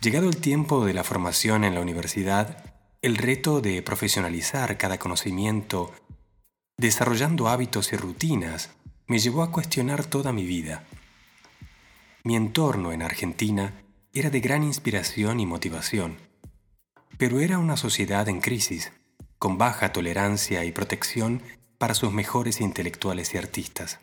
Llegado 0.00 0.28
el 0.28 0.38
tiempo 0.38 0.84
de 0.84 0.94
la 0.94 1.04
formación 1.04 1.62
en 1.62 1.74
la 1.74 1.80
universidad, 1.80 2.74
el 3.02 3.16
reto 3.16 3.60
de 3.60 3.82
profesionalizar 3.82 4.76
cada 4.76 4.98
conocimiento 4.98 5.92
desarrollando 6.76 7.48
hábitos 7.48 7.92
y 7.92 7.96
rutinas, 7.96 8.70
me 9.06 9.20
llevó 9.20 9.44
a 9.44 9.52
cuestionar 9.52 10.04
toda 10.04 10.32
mi 10.32 10.44
vida. 10.44 10.84
Mi 12.24 12.34
entorno 12.34 12.92
en 12.92 13.02
Argentina 13.02 13.84
era 14.12 14.30
de 14.30 14.40
gran 14.40 14.64
inspiración 14.64 15.38
y 15.38 15.46
motivación, 15.46 16.16
pero 17.18 17.38
era 17.38 17.58
una 17.58 17.76
sociedad 17.76 18.28
en 18.28 18.40
crisis, 18.40 18.92
con 19.38 19.58
baja 19.58 19.92
tolerancia 19.92 20.64
y 20.64 20.72
protección 20.72 21.42
para 21.82 21.94
sus 21.94 22.12
mejores 22.12 22.60
intelectuales 22.60 23.34
y 23.34 23.38
artistas. 23.38 23.98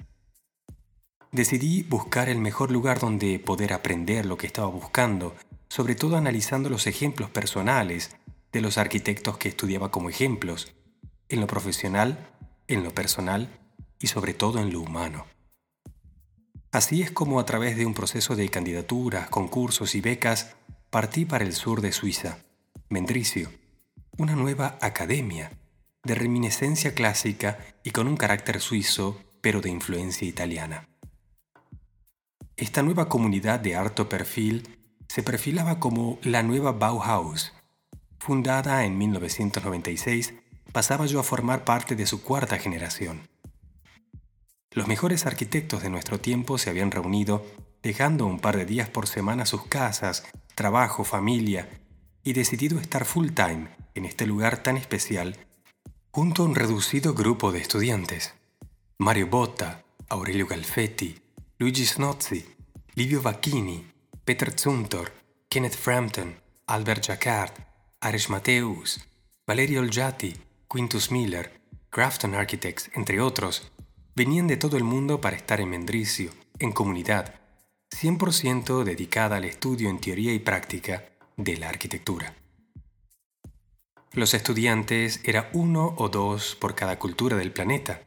Decidí 1.31 1.83
buscar 1.83 2.27
el 2.27 2.39
mejor 2.39 2.71
lugar 2.71 2.99
donde 2.99 3.39
poder 3.39 3.71
aprender 3.71 4.25
lo 4.25 4.37
que 4.37 4.47
estaba 4.47 4.67
buscando, 4.67 5.33
sobre 5.69 5.95
todo 5.95 6.17
analizando 6.17 6.69
los 6.69 6.87
ejemplos 6.87 7.29
personales 7.29 8.17
de 8.51 8.59
los 8.59 8.77
arquitectos 8.77 9.37
que 9.37 9.47
estudiaba 9.47 9.91
como 9.91 10.09
ejemplos, 10.09 10.75
en 11.29 11.39
lo 11.39 11.47
profesional 11.47 12.27
en 12.67 12.83
lo 12.83 12.93
personal 12.93 13.47
y 13.97 14.07
sobre 14.07 14.33
todo 14.33 14.59
en 14.59 14.73
lo 14.73 14.81
humano. 14.81 15.25
Así 16.73 17.01
es 17.01 17.11
como 17.11 17.39
a 17.39 17.45
través 17.45 17.77
de 17.77 17.85
un 17.85 17.93
proceso 17.93 18.35
de 18.35 18.49
candidaturas, 18.49 19.29
concursos 19.29 19.95
y 19.95 20.01
becas 20.01 20.57
partí 20.89 21.23
para 21.23 21.45
el 21.45 21.53
sur 21.53 21.79
de 21.79 21.93
Suiza, 21.93 22.39
Mendricio, 22.89 23.49
una 24.17 24.35
nueva 24.35 24.77
academia 24.81 25.53
de 26.03 26.15
reminiscencia 26.15 26.93
clásica 26.93 27.59
y 27.83 27.91
con 27.91 28.07
un 28.07 28.17
carácter 28.17 28.61
suizo 28.61 29.21
pero 29.41 29.61
de 29.61 29.69
influencia 29.69 30.27
italiana. 30.27 30.89
Esta 32.57 32.83
nueva 32.83 33.07
comunidad 33.07 33.59
de 33.59 33.75
alto 33.75 34.09
perfil 34.09 34.77
se 35.07 35.23
perfilaba 35.23 35.79
como 35.79 36.19
la 36.23 36.43
nueva 36.43 36.73
Bauhaus, 36.73 37.53
fundada 38.19 38.83
en 38.85 38.97
1996 38.97 40.33
pasaba 40.71 41.05
yo 41.05 41.19
a 41.19 41.23
formar 41.23 41.63
parte 41.63 41.95
de 41.95 42.05
su 42.05 42.21
cuarta 42.21 42.57
generación. 42.57 43.27
Los 44.71 44.87
mejores 44.87 45.25
arquitectos 45.25 45.81
de 45.81 45.89
nuestro 45.89 46.19
tiempo 46.19 46.57
se 46.57 46.69
habían 46.69 46.91
reunido, 46.91 47.45
dejando 47.81 48.27
un 48.27 48.39
par 48.39 48.55
de 48.55 48.65
días 48.65 48.89
por 48.89 49.07
semana 49.07 49.45
sus 49.45 49.65
casas, 49.65 50.25
trabajo, 50.53 51.03
familia, 51.03 51.69
y 52.23 52.33
decidido 52.33 52.79
estar 52.79 53.05
full 53.05 53.29
time 53.29 53.69
en 53.95 54.05
este 54.05 54.27
lugar 54.27 54.61
tan 54.61 54.77
especial, 54.77 55.37
junto 56.11 56.41
a 56.41 56.45
un 56.45 56.55
reducido 56.55 57.13
grupo 57.13 57.51
de 57.51 57.59
estudiantes. 57.59 58.33
Mario 58.97 59.27
Botta, 59.27 59.83
Aurelio 60.09 60.47
Galfetti, 60.47 61.15
Luigi 61.59 61.85
Snozzi, 61.85 62.43
Livio 62.95 63.21
Vacchini, 63.21 63.85
Peter 64.25 64.51
Zuntor, 64.57 65.11
Kenneth 65.47 65.75
Frampton, 65.75 66.35
Albert 66.65 67.05
Jacquard, 67.05 67.53
Ares 68.01 68.29
Mateus, 68.29 69.07
Valerio 69.45 69.81
Olgiati, 69.81 70.35
Quintus 70.67 71.11
Miller, 71.11 71.61
Grafton 71.91 72.33
Architects, 72.33 72.89
entre 72.95 73.21
otros, 73.21 73.71
venían 74.15 74.47
de 74.47 74.57
todo 74.57 74.77
el 74.77 74.83
mundo 74.83 75.21
para 75.21 75.35
estar 75.35 75.61
en 75.61 75.69
Mendricio, 75.69 76.31
en 76.57 76.71
comunidad, 76.71 77.35
100% 77.91 78.83
dedicada 78.83 79.37
al 79.37 79.45
estudio 79.45 79.89
en 79.89 79.99
teoría 79.99 80.33
y 80.33 80.39
práctica 80.39 81.05
de 81.37 81.57
la 81.57 81.69
arquitectura. 81.69 82.35
Los 84.13 84.33
estudiantes 84.33 85.21
eran 85.23 85.47
uno 85.53 85.93
o 85.97 86.09
dos 86.09 86.55
por 86.55 86.73
cada 86.73 86.97
cultura 86.97 87.37
del 87.37 87.51
planeta. 87.51 88.01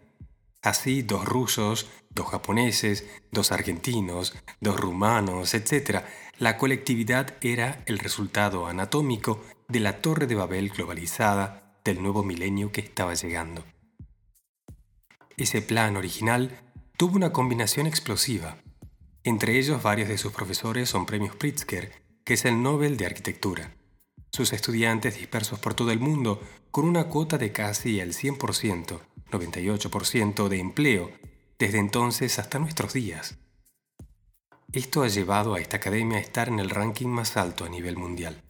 Así, 0.60 1.02
dos 1.02 1.24
rusos, 1.24 1.88
dos 2.10 2.26
japoneses, 2.28 3.06
dos 3.30 3.52
argentinos, 3.52 4.34
dos 4.60 4.78
rumanos, 4.78 5.54
etc. 5.54 6.02
La 6.38 6.56
colectividad 6.56 7.34
era 7.40 7.82
el 7.86 8.00
resultado 8.00 8.66
anatómico 8.66 9.44
de 9.68 9.80
la 9.80 10.00
Torre 10.00 10.26
de 10.26 10.34
Babel 10.34 10.70
globalizada 10.70 11.78
del 11.84 12.02
nuevo 12.02 12.24
milenio 12.24 12.72
que 12.72 12.80
estaba 12.80 13.14
llegando. 13.14 13.64
Ese 15.36 15.62
plan 15.62 15.96
original 15.96 16.60
tuvo 16.96 17.16
una 17.16 17.32
combinación 17.32 17.86
explosiva. 17.86 18.58
Entre 19.22 19.56
ellos 19.56 19.82
varios 19.82 20.08
de 20.08 20.18
sus 20.18 20.32
profesores 20.32 20.88
son 20.88 21.06
premios 21.06 21.36
Pritzker, 21.36 21.92
que 22.24 22.34
es 22.34 22.44
el 22.44 22.60
Nobel 22.60 22.96
de 22.96 23.06
Arquitectura. 23.06 23.76
Sus 24.34 24.54
estudiantes 24.54 25.18
dispersos 25.18 25.58
por 25.58 25.74
todo 25.74 25.90
el 25.90 26.00
mundo 26.00 26.40
con 26.70 26.86
una 26.86 27.04
cuota 27.04 27.36
de 27.36 27.52
casi 27.52 28.00
el 28.00 28.14
100%, 28.14 28.98
98% 29.30 30.48
de 30.48 30.58
empleo, 30.58 31.10
desde 31.58 31.78
entonces 31.78 32.38
hasta 32.38 32.58
nuestros 32.58 32.94
días. 32.94 33.36
Esto 34.72 35.02
ha 35.02 35.08
llevado 35.08 35.52
a 35.52 35.60
esta 35.60 35.76
academia 35.76 36.16
a 36.16 36.22
estar 36.22 36.48
en 36.48 36.60
el 36.60 36.70
ranking 36.70 37.08
más 37.08 37.36
alto 37.36 37.66
a 37.66 37.68
nivel 37.68 37.98
mundial. 37.98 38.42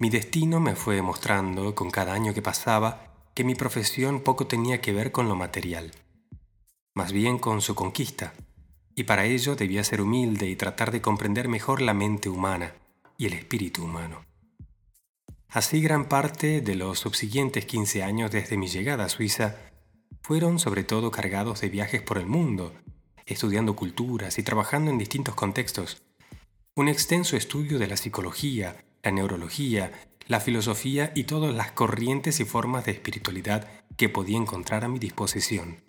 Mi 0.00 0.10
destino 0.10 0.58
me 0.58 0.74
fue 0.74 0.96
demostrando 0.96 1.76
con 1.76 1.92
cada 1.92 2.12
año 2.12 2.34
que 2.34 2.42
pasaba 2.42 3.28
que 3.34 3.44
mi 3.44 3.54
profesión 3.54 4.20
poco 4.22 4.48
tenía 4.48 4.80
que 4.80 4.92
ver 4.92 5.12
con 5.12 5.28
lo 5.28 5.36
material, 5.36 5.92
más 6.92 7.12
bien 7.12 7.38
con 7.38 7.60
su 7.60 7.76
conquista, 7.76 8.34
y 8.96 9.04
para 9.04 9.26
ello 9.26 9.54
debía 9.54 9.84
ser 9.84 10.00
humilde 10.00 10.48
y 10.48 10.56
tratar 10.56 10.90
de 10.90 11.00
comprender 11.00 11.46
mejor 11.46 11.80
la 11.80 11.94
mente 11.94 12.28
humana 12.28 12.74
el 13.26 13.34
espíritu 13.34 13.84
humano. 13.84 14.24
Así 15.48 15.80
gran 15.80 16.08
parte 16.08 16.60
de 16.60 16.74
los 16.74 16.98
subsiguientes 16.98 17.64
15 17.64 18.02
años 18.02 18.30
desde 18.32 18.56
mi 18.56 18.66
llegada 18.66 19.04
a 19.04 19.08
Suiza 19.08 19.56
fueron 20.22 20.58
sobre 20.58 20.84
todo 20.84 21.10
cargados 21.10 21.60
de 21.60 21.68
viajes 21.68 22.02
por 22.02 22.18
el 22.18 22.26
mundo, 22.26 22.72
estudiando 23.26 23.76
culturas 23.76 24.38
y 24.38 24.42
trabajando 24.42 24.90
en 24.90 24.98
distintos 24.98 25.34
contextos. 25.34 26.02
Un 26.74 26.88
extenso 26.88 27.36
estudio 27.36 27.78
de 27.78 27.86
la 27.86 27.96
psicología, 27.96 28.84
la 29.02 29.12
neurología, 29.12 29.92
la 30.26 30.40
filosofía 30.40 31.12
y 31.14 31.24
todas 31.24 31.54
las 31.54 31.72
corrientes 31.72 32.40
y 32.40 32.44
formas 32.44 32.86
de 32.86 32.92
espiritualidad 32.92 33.68
que 33.96 34.08
podía 34.08 34.38
encontrar 34.38 34.84
a 34.84 34.88
mi 34.88 34.98
disposición. 34.98 35.84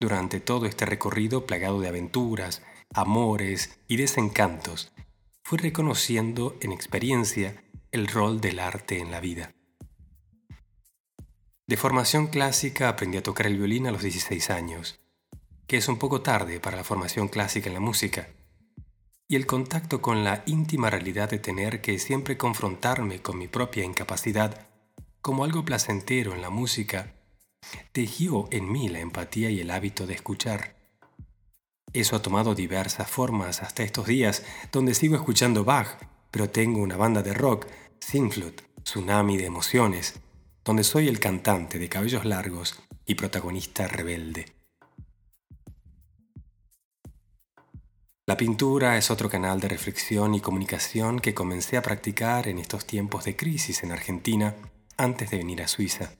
Durante 0.00 0.40
todo 0.40 0.66
este 0.66 0.86
recorrido 0.86 1.46
plagado 1.46 1.80
de 1.80 1.88
aventuras, 1.88 2.62
amores 2.94 3.78
y 3.86 3.96
desencantos, 3.96 4.92
fui 5.44 5.58
reconociendo 5.58 6.56
en 6.62 6.72
experiencia 6.72 7.62
el 7.92 8.08
rol 8.08 8.40
del 8.40 8.58
arte 8.58 8.98
en 8.98 9.10
la 9.10 9.20
vida. 9.20 9.54
De 11.66 11.76
formación 11.76 12.28
clásica 12.28 12.88
aprendí 12.88 13.18
a 13.18 13.22
tocar 13.22 13.46
el 13.46 13.58
violín 13.58 13.86
a 13.86 13.92
los 13.92 14.02
16 14.02 14.48
años, 14.48 15.00
que 15.66 15.76
es 15.76 15.88
un 15.88 15.98
poco 15.98 16.22
tarde 16.22 16.60
para 16.60 16.78
la 16.78 16.84
formación 16.84 17.28
clásica 17.28 17.68
en 17.68 17.74
la 17.74 17.80
música, 17.80 18.30
y 19.28 19.36
el 19.36 19.44
contacto 19.44 20.00
con 20.00 20.24
la 20.24 20.42
íntima 20.46 20.88
realidad 20.88 21.28
de 21.28 21.38
tener 21.38 21.82
que 21.82 21.98
siempre 21.98 22.38
confrontarme 22.38 23.20
con 23.20 23.36
mi 23.36 23.46
propia 23.46 23.84
incapacidad 23.84 24.68
como 25.20 25.44
algo 25.44 25.64
placentero 25.64 26.32
en 26.32 26.40
la 26.40 26.50
música, 26.50 27.14
tejió 27.92 28.48
en 28.50 28.70
mí 28.72 28.88
la 28.88 29.00
empatía 29.00 29.50
y 29.50 29.60
el 29.60 29.70
hábito 29.70 30.06
de 30.06 30.14
escuchar. 30.14 30.83
Eso 31.94 32.16
ha 32.16 32.22
tomado 32.22 32.56
diversas 32.56 33.08
formas 33.08 33.62
hasta 33.62 33.84
estos 33.84 34.08
días, 34.08 34.42
donde 34.72 34.94
sigo 34.94 35.14
escuchando 35.14 35.64
Bach, 35.64 35.96
pero 36.32 36.50
tengo 36.50 36.80
una 36.80 36.96
banda 36.96 37.22
de 37.22 37.32
rock, 37.32 37.66
Sinflut, 38.00 38.62
Tsunami 38.82 39.36
de 39.36 39.46
Emociones, 39.46 40.18
donde 40.64 40.82
soy 40.82 41.06
el 41.06 41.20
cantante 41.20 41.78
de 41.78 41.88
cabellos 41.88 42.24
largos 42.24 42.82
y 43.06 43.14
protagonista 43.14 43.86
rebelde. 43.86 44.46
La 48.26 48.36
pintura 48.36 48.98
es 48.98 49.12
otro 49.12 49.30
canal 49.30 49.60
de 49.60 49.68
reflexión 49.68 50.34
y 50.34 50.40
comunicación 50.40 51.20
que 51.20 51.32
comencé 51.34 51.76
a 51.76 51.82
practicar 51.82 52.48
en 52.48 52.58
estos 52.58 52.86
tiempos 52.86 53.24
de 53.24 53.36
crisis 53.36 53.84
en 53.84 53.92
Argentina 53.92 54.56
antes 54.96 55.30
de 55.30 55.36
venir 55.36 55.62
a 55.62 55.68
Suiza. 55.68 56.10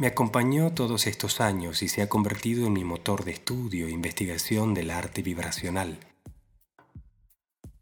Me 0.00 0.06
acompañó 0.06 0.72
todos 0.72 1.06
estos 1.06 1.42
años 1.42 1.82
y 1.82 1.88
se 1.88 2.00
ha 2.00 2.08
convertido 2.08 2.66
en 2.66 2.72
mi 2.72 2.84
motor 2.84 3.22
de 3.22 3.32
estudio 3.32 3.86
e 3.86 3.90
investigación 3.90 4.72
del 4.72 4.90
arte 4.90 5.20
vibracional. 5.20 5.98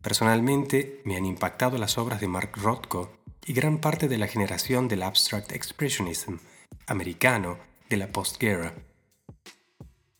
Personalmente 0.02 1.00
me 1.04 1.16
han 1.16 1.24
impactado 1.24 1.78
las 1.78 1.96
obras 1.96 2.20
de 2.20 2.26
Mark 2.26 2.56
Rothko 2.56 3.12
y 3.46 3.52
gran 3.52 3.78
parte 3.78 4.08
de 4.08 4.18
la 4.18 4.26
generación 4.26 4.88
del 4.88 5.04
Abstract 5.04 5.52
Expressionism 5.52 6.38
americano 6.88 7.56
de 7.88 7.98
la 7.98 8.08
postguerra. 8.08 8.74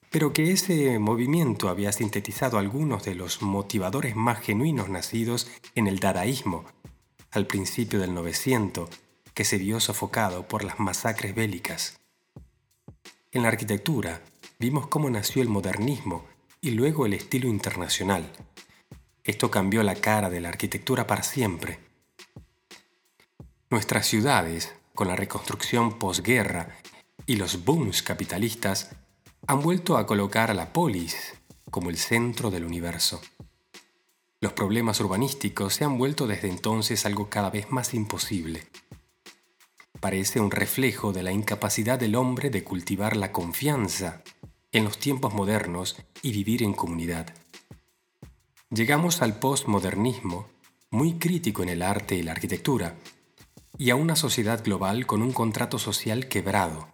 Pero 0.09 0.33
que 0.33 0.53
ese 0.53 1.01
movimiento 1.01 1.69
había 1.69 1.91
sintetizado 1.91 2.59
algunos 2.59 3.03
de 3.07 3.17
los 3.17 3.43
motivadores 3.43 4.15
más 4.15 4.39
genuinos 4.39 4.89
nacidos 4.89 5.51
en 5.75 5.89
el 5.89 5.99
dadaísmo 5.99 6.65
al 7.33 7.49
principio 7.49 7.99
del 7.99 8.15
900, 8.15 8.89
que 9.39 9.45
se 9.45 9.57
vio 9.57 9.79
sofocado 9.79 10.49
por 10.49 10.65
las 10.65 10.81
masacres 10.81 11.33
bélicas. 11.33 12.01
En 13.31 13.43
la 13.43 13.49
arquitectura 13.51 14.21
vimos 14.59 14.89
cómo 14.89 15.09
nació 15.11 15.43
el 15.43 15.49
modernismo 15.49 16.27
y 16.61 16.73
luego 16.73 17.07
el 17.07 17.15
estilo 17.15 17.47
internacional. 17.47 18.33
Esto 19.23 19.49
cambió 19.49 19.85
la 19.85 19.95
cara 19.95 20.29
de 20.29 20.41
la 20.41 20.49
arquitectura 20.49 21.07
para 21.07 21.23
siempre. 21.23 21.79
Nuestras 23.71 24.09
ciudades, 24.09 24.75
con 24.93 25.07
la 25.07 25.15
reconstrucción 25.15 26.01
posguerra 26.01 26.77
y 27.25 27.37
los 27.37 27.65
booms 27.65 28.03
capitalistas, 28.03 28.91
han 29.47 29.61
vuelto 29.63 29.99
a 29.99 30.07
colocar 30.09 30.51
a 30.51 30.55
la 30.55 30.73
polis 30.73 31.35
como 31.71 31.91
el 31.91 31.97
centro 31.97 32.51
del 32.51 32.65
universo. 32.65 33.21
Los 34.41 34.53
problemas 34.53 34.99
urbanísticos 34.99 35.75
se 35.75 35.85
han 35.85 35.97
vuelto 35.97 36.27
desde 36.27 36.49
entonces 36.49 37.07
algo 37.07 37.31
cada 37.31 37.51
vez 37.51 37.71
más 37.71 37.95
imposible. 37.95 38.67
Parece 40.01 40.41
un 40.41 40.51
reflejo 40.51 41.13
de 41.13 41.23
la 41.23 41.33
incapacidad 41.33 41.99
del 41.99 42.15
hombre 42.15 42.51
de 42.51 42.63
cultivar 42.63 43.17
la 43.17 43.33
confianza 43.33 44.23
en 44.71 44.85
los 44.85 44.99
tiempos 44.99 45.35
modernos 45.35 45.97
y 46.23 46.33
vivir 46.33 46.63
en 46.63 46.73
comunidad. 46.73 47.35
Llegamos 48.71 49.23
al 49.23 49.39
postmodernismo, 49.39 50.49
muy 50.91 51.15
crítico 51.15 51.63
en 51.63 51.71
el 51.71 51.83
arte 51.83 52.17
y 52.17 52.23
la 52.23 52.33
arquitectura, 52.33 52.97
y 53.79 53.91
a 53.91 53.97
una 53.97 54.15
sociedad 54.17 54.63
global 54.63 55.07
con 55.07 55.23
un 55.23 55.33
contrato 55.33 55.79
social 55.79 56.29
quebrado. 56.29 56.89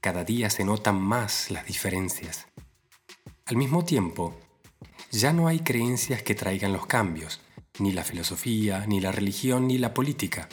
Cada 0.00 0.24
día 0.24 0.50
se 0.50 0.64
notan 0.64 1.00
más 1.00 1.50
las 1.50 1.66
diferencias. 1.66 2.46
Al 3.44 3.56
mismo 3.56 3.84
tiempo, 3.84 4.34
ya 5.10 5.32
no 5.32 5.48
hay 5.48 5.60
creencias 5.60 6.22
que 6.22 6.34
traigan 6.34 6.72
los 6.72 6.86
cambios, 6.86 7.40
ni 7.78 7.92
la 7.92 8.04
filosofía, 8.04 8.86
ni 8.86 9.00
la 9.00 9.12
religión, 9.12 9.66
ni 9.66 9.78
la 9.78 9.94
política. 9.94 10.48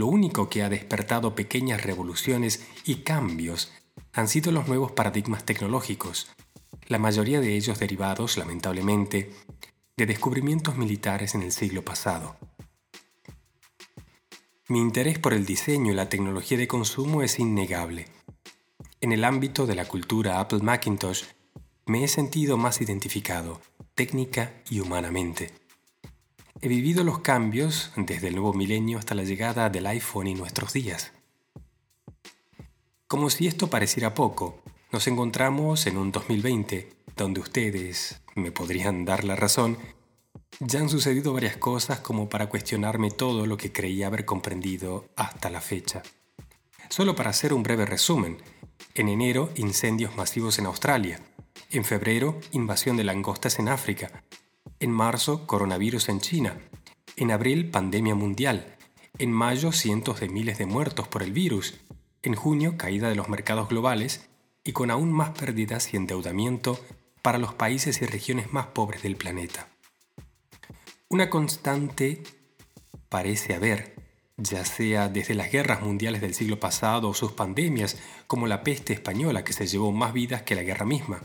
Lo 0.00 0.06
único 0.06 0.48
que 0.48 0.62
ha 0.62 0.70
despertado 0.70 1.34
pequeñas 1.34 1.82
revoluciones 1.82 2.66
y 2.86 3.02
cambios 3.02 3.70
han 4.14 4.28
sido 4.28 4.50
los 4.50 4.66
nuevos 4.66 4.92
paradigmas 4.92 5.44
tecnológicos, 5.44 6.30
la 6.86 6.98
mayoría 6.98 7.42
de 7.42 7.54
ellos 7.54 7.78
derivados, 7.78 8.38
lamentablemente, 8.38 9.30
de 9.98 10.06
descubrimientos 10.06 10.78
militares 10.78 11.34
en 11.34 11.42
el 11.42 11.52
siglo 11.52 11.84
pasado. 11.84 12.38
Mi 14.68 14.78
interés 14.78 15.18
por 15.18 15.34
el 15.34 15.44
diseño 15.44 15.92
y 15.92 15.96
la 15.96 16.08
tecnología 16.08 16.56
de 16.56 16.66
consumo 16.66 17.20
es 17.20 17.38
innegable. 17.38 18.06
En 19.02 19.12
el 19.12 19.22
ámbito 19.22 19.66
de 19.66 19.74
la 19.74 19.84
cultura 19.84 20.40
Apple 20.40 20.60
Macintosh, 20.62 21.24
me 21.84 22.04
he 22.04 22.08
sentido 22.08 22.56
más 22.56 22.80
identificado, 22.80 23.60
técnica 23.94 24.62
y 24.70 24.80
humanamente. 24.80 25.52
He 26.62 26.68
vivido 26.68 27.04
los 27.04 27.20
cambios 27.20 27.90
desde 27.96 28.28
el 28.28 28.34
nuevo 28.34 28.52
milenio 28.52 28.98
hasta 28.98 29.14
la 29.14 29.24
llegada 29.24 29.70
del 29.70 29.86
iPhone 29.86 30.26
y 30.26 30.34
nuestros 30.34 30.74
días. 30.74 31.12
Como 33.06 33.30
si 33.30 33.46
esto 33.46 33.70
pareciera 33.70 34.12
poco, 34.12 34.62
nos 34.92 35.06
encontramos 35.06 35.86
en 35.86 35.96
un 35.96 36.12
2020 36.12 36.92
donde 37.16 37.40
ustedes 37.40 38.20
me 38.34 38.52
podrían 38.52 39.06
dar 39.06 39.24
la 39.24 39.36
razón. 39.36 39.78
Ya 40.58 40.80
han 40.80 40.90
sucedido 40.90 41.32
varias 41.32 41.56
cosas 41.56 42.00
como 42.00 42.28
para 42.28 42.50
cuestionarme 42.50 43.10
todo 43.10 43.46
lo 43.46 43.56
que 43.56 43.72
creía 43.72 44.08
haber 44.08 44.26
comprendido 44.26 45.06
hasta 45.16 45.48
la 45.48 45.62
fecha. 45.62 46.02
Solo 46.90 47.16
para 47.16 47.30
hacer 47.30 47.54
un 47.54 47.62
breve 47.62 47.86
resumen, 47.86 48.36
en 48.94 49.08
enero 49.08 49.50
incendios 49.54 50.14
masivos 50.14 50.58
en 50.58 50.66
Australia, 50.66 51.20
en 51.70 51.86
febrero 51.86 52.38
invasión 52.52 52.98
de 52.98 53.04
langostas 53.04 53.58
en 53.58 53.68
África, 53.70 54.24
en 54.80 54.90
marzo 54.90 55.46
coronavirus 55.46 56.08
en 56.08 56.20
China, 56.20 56.58
en 57.16 57.30
abril 57.30 57.70
pandemia 57.70 58.14
mundial, 58.14 58.76
en 59.18 59.30
mayo 59.30 59.72
cientos 59.72 60.20
de 60.20 60.30
miles 60.30 60.56
de 60.56 60.64
muertos 60.64 61.06
por 61.06 61.22
el 61.22 61.32
virus, 61.32 61.78
en 62.22 62.34
junio 62.34 62.76
caída 62.78 63.10
de 63.10 63.14
los 63.14 63.28
mercados 63.28 63.68
globales 63.68 64.28
y 64.64 64.72
con 64.72 64.90
aún 64.90 65.12
más 65.12 65.30
pérdidas 65.30 65.92
y 65.92 65.98
endeudamiento 65.98 66.80
para 67.20 67.38
los 67.38 67.54
países 67.54 68.00
y 68.00 68.06
regiones 68.06 68.52
más 68.52 68.68
pobres 68.68 69.02
del 69.02 69.16
planeta. 69.16 69.68
Una 71.08 71.28
constante 71.28 72.22
parece 73.10 73.54
haber, 73.54 73.96
ya 74.38 74.64
sea 74.64 75.08
desde 75.08 75.34
las 75.34 75.52
guerras 75.52 75.82
mundiales 75.82 76.22
del 76.22 76.34
siglo 76.34 76.58
pasado 76.58 77.10
o 77.10 77.14
sus 77.14 77.32
pandemias, 77.32 77.98
como 78.26 78.46
la 78.46 78.62
peste 78.62 78.94
española 78.94 79.44
que 79.44 79.52
se 79.52 79.66
llevó 79.66 79.92
más 79.92 80.14
vidas 80.14 80.42
que 80.42 80.54
la 80.54 80.62
guerra 80.62 80.86
misma. 80.86 81.20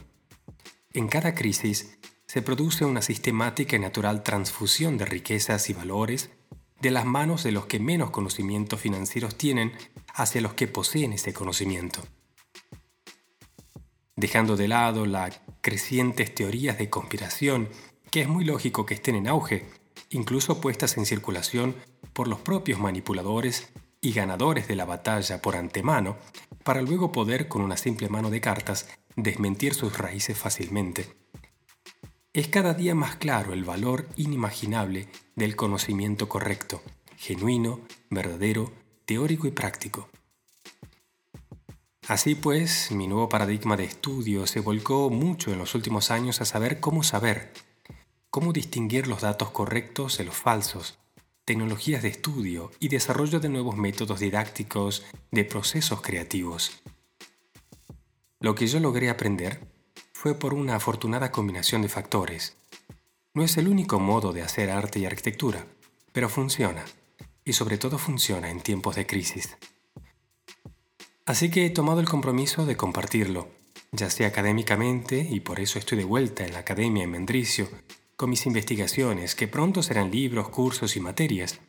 En 0.91 1.07
cada 1.07 1.35
crisis 1.35 1.97
se 2.35 2.41
produce 2.41 2.83
una 2.83 3.01
sistemática 3.01 3.77
y 3.77 3.79
natural 3.79 4.21
transfusión 4.21 4.97
de 4.97 5.05
riquezas 5.05 5.69
y 5.69 5.73
valores 5.73 6.31
de 6.81 6.91
las 6.91 7.05
manos 7.05 7.43
de 7.43 7.53
los 7.53 7.65
que 7.65 7.79
menos 7.79 8.09
conocimientos 8.09 8.81
financieros 8.81 9.35
tienen 9.37 9.71
hacia 10.13 10.41
los 10.41 10.53
que 10.53 10.67
poseen 10.67 11.13
ese 11.13 11.31
conocimiento. 11.31 12.01
Dejando 14.17 14.57
de 14.57 14.67
lado 14.67 15.05
las 15.05 15.39
crecientes 15.61 16.35
teorías 16.35 16.77
de 16.77 16.89
conspiración, 16.89 17.69
que 18.11 18.23
es 18.23 18.27
muy 18.27 18.43
lógico 18.43 18.85
que 18.85 18.95
estén 18.95 19.15
en 19.15 19.29
auge, 19.29 19.65
incluso 20.09 20.59
puestas 20.59 20.97
en 20.97 21.05
circulación 21.05 21.73
por 22.11 22.27
los 22.27 22.41
propios 22.41 22.81
manipuladores 22.81 23.71
y 24.01 24.11
ganadores 24.11 24.67
de 24.67 24.75
la 24.75 24.83
batalla 24.83 25.41
por 25.41 25.55
antemano, 25.55 26.17
para 26.65 26.81
luego 26.81 27.13
poder 27.13 27.47
con 27.47 27.61
una 27.61 27.77
simple 27.77 28.09
mano 28.09 28.29
de 28.29 28.41
cartas 28.41 28.89
desmentir 29.15 29.73
sus 29.73 29.97
raíces 29.97 30.37
fácilmente. 30.37 31.15
Es 32.35 32.49
cada 32.49 32.73
día 32.73 32.95
más 32.95 33.15
claro 33.15 33.53
el 33.53 33.63
valor 33.63 34.09
inimaginable 34.17 35.07
del 35.37 35.55
conocimiento 35.55 36.27
correcto, 36.27 36.83
genuino, 37.15 37.79
verdadero, 38.09 38.73
teórico 39.05 39.47
y 39.47 39.51
práctico. 39.51 40.09
Así 42.09 42.35
pues, 42.35 42.91
mi 42.91 43.07
nuevo 43.07 43.29
paradigma 43.29 43.77
de 43.77 43.85
estudio 43.85 44.47
se 44.47 44.59
volcó 44.59 45.09
mucho 45.09 45.53
en 45.53 45.59
los 45.59 45.75
últimos 45.75 46.11
años 46.11 46.41
a 46.41 46.45
saber 46.45 46.81
cómo 46.81 47.03
saber, 47.03 47.53
cómo 48.29 48.51
distinguir 48.51 49.07
los 49.07 49.21
datos 49.21 49.51
correctos 49.51 50.17
de 50.17 50.25
los 50.25 50.35
falsos, 50.35 50.99
tecnologías 51.45 52.03
de 52.03 52.09
estudio 52.09 52.69
y 52.81 52.89
desarrollo 52.89 53.39
de 53.39 53.47
nuevos 53.47 53.77
métodos 53.77 54.19
didácticos 54.19 55.05
de 55.31 55.45
procesos 55.45 56.01
creativos. 56.01 56.83
Lo 58.41 58.55
que 58.55 58.67
yo 58.67 58.81
logré 58.81 59.09
aprender 59.09 59.73
fue 60.25 60.33
por 60.33 60.55
una 60.55 60.77
afortunada 60.77 61.31
combinación 61.31 61.83
de 61.83 61.87
factores. 61.87 62.57
No 63.35 63.43
es 63.43 63.57
el 63.57 63.67
único 63.67 63.99
modo 63.99 64.33
de 64.33 64.41
hacer 64.41 64.71
arte 64.71 64.97
y 64.97 65.05
arquitectura, 65.05 65.67
pero 66.13 66.29
funciona, 66.29 66.83
y 67.43 67.53
sobre 67.53 67.77
todo 67.77 67.99
funciona 67.99 68.49
en 68.49 68.59
tiempos 68.59 68.95
de 68.95 69.05
crisis. 69.05 69.55
Así 71.27 71.51
que 71.51 71.67
he 71.67 71.69
tomado 71.69 71.99
el 71.99 72.09
compromiso 72.09 72.65
de 72.65 72.75
compartirlo, 72.75 73.49
ya 73.91 74.09
sea 74.09 74.29
académicamente, 74.29 75.27
y 75.29 75.41
por 75.41 75.59
eso 75.59 75.77
estoy 75.77 75.99
de 75.99 76.05
vuelta 76.05 76.43
en 76.43 76.53
la 76.53 76.59
academia 76.61 77.03
en 77.03 77.11
Mendricio, 77.11 77.69
con 78.15 78.31
mis 78.31 78.47
investigaciones, 78.47 79.35
que 79.35 79.47
pronto 79.47 79.83
serán 79.83 80.09
libros, 80.09 80.49
cursos 80.49 80.95
y 80.95 81.01
materias. 81.01 81.59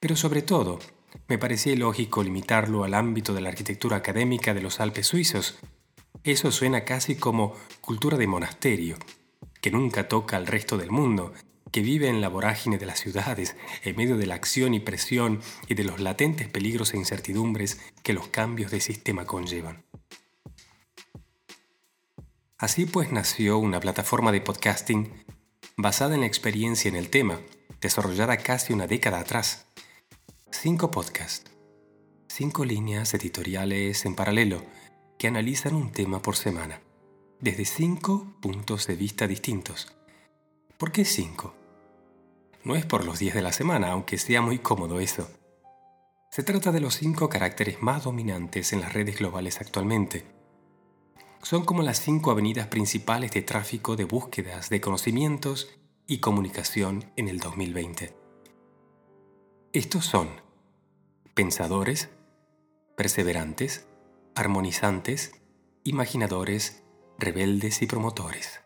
Pero 0.00 0.16
sobre 0.16 0.42
todo, 0.42 0.80
me 1.28 1.38
parecía 1.38 1.74
lógico 1.76 2.22
limitarlo 2.22 2.84
al 2.84 2.92
ámbito 2.92 3.32
de 3.32 3.40
la 3.40 3.48
arquitectura 3.48 3.96
académica 3.96 4.52
de 4.52 4.60
los 4.60 4.80
Alpes 4.80 5.06
suizos. 5.06 5.58
Eso 6.22 6.52
suena 6.52 6.84
casi 6.84 7.16
como 7.16 7.54
cultura 7.80 8.16
de 8.16 8.26
monasterio, 8.26 8.96
que 9.60 9.70
nunca 9.70 10.08
toca 10.08 10.36
al 10.36 10.46
resto 10.46 10.78
del 10.78 10.90
mundo, 10.90 11.32
que 11.70 11.80
vive 11.80 12.08
en 12.08 12.20
la 12.20 12.28
vorágine 12.28 12.78
de 12.78 12.86
las 12.86 13.00
ciudades, 13.00 13.56
en 13.82 13.96
medio 13.96 14.16
de 14.16 14.26
la 14.26 14.36
acción 14.36 14.74
y 14.74 14.80
presión 14.80 15.40
y 15.66 15.74
de 15.74 15.84
los 15.84 16.00
latentes 16.00 16.48
peligros 16.48 16.94
e 16.94 16.96
incertidumbres 16.96 17.80
que 18.02 18.12
los 18.12 18.28
cambios 18.28 18.70
de 18.70 18.80
sistema 18.80 19.26
conllevan. 19.26 19.84
Así 22.58 22.86
pues 22.86 23.10
nació 23.10 23.58
una 23.58 23.80
plataforma 23.80 24.30
de 24.30 24.40
podcasting 24.40 25.24
basada 25.76 26.14
en 26.14 26.20
la 26.20 26.26
experiencia 26.26 26.88
en 26.88 26.96
el 26.96 27.10
tema, 27.10 27.40
desarrollada 27.80 28.36
casi 28.36 28.72
una 28.72 28.86
década 28.86 29.18
atrás. 29.18 29.66
Cinco 30.50 30.90
podcasts, 30.90 31.50
cinco 32.28 32.64
líneas 32.64 33.12
editoriales 33.14 34.06
en 34.06 34.14
paralelo 34.14 34.62
que 35.18 35.28
analizan 35.28 35.74
un 35.74 35.90
tema 35.90 36.20
por 36.20 36.36
semana. 36.36 36.80
desde 37.40 37.66
cinco 37.66 38.26
puntos 38.40 38.86
de 38.86 38.96
vista 38.96 39.26
distintos. 39.26 39.94
¿Por 40.78 40.92
qué 40.92 41.04
cinco? 41.04 41.54
No 42.62 42.74
es 42.74 42.86
por 42.86 43.04
los 43.04 43.18
días 43.18 43.34
de 43.34 43.42
la 43.42 43.52
semana, 43.52 43.90
aunque 43.90 44.16
sea 44.16 44.40
muy 44.40 44.58
cómodo 44.58 44.98
eso. 44.98 45.28
Se 46.30 46.42
trata 46.42 46.72
de 46.72 46.80
los 46.80 46.94
cinco 46.94 47.28
caracteres 47.28 47.82
más 47.82 48.04
dominantes 48.04 48.72
en 48.72 48.80
las 48.80 48.94
redes 48.94 49.18
globales 49.18 49.60
actualmente. 49.60 50.24
Son 51.42 51.64
como 51.66 51.82
las 51.82 52.00
cinco 52.00 52.30
avenidas 52.30 52.68
principales 52.68 53.32
de 53.32 53.42
tráfico 53.42 53.96
de 53.96 54.04
búsquedas 54.04 54.70
de 54.70 54.80
conocimientos 54.80 55.68
y 56.06 56.18
comunicación 56.18 57.12
en 57.16 57.28
el 57.28 57.38
2020. 57.38 58.16
Estos 59.74 60.06
son 60.06 60.28
pensadores, 61.34 62.08
perseverantes, 62.96 63.86
armonizantes, 64.34 65.32
imaginadores, 65.84 66.82
rebeldes 67.18 67.82
y 67.82 67.86
promotores. 67.86 68.60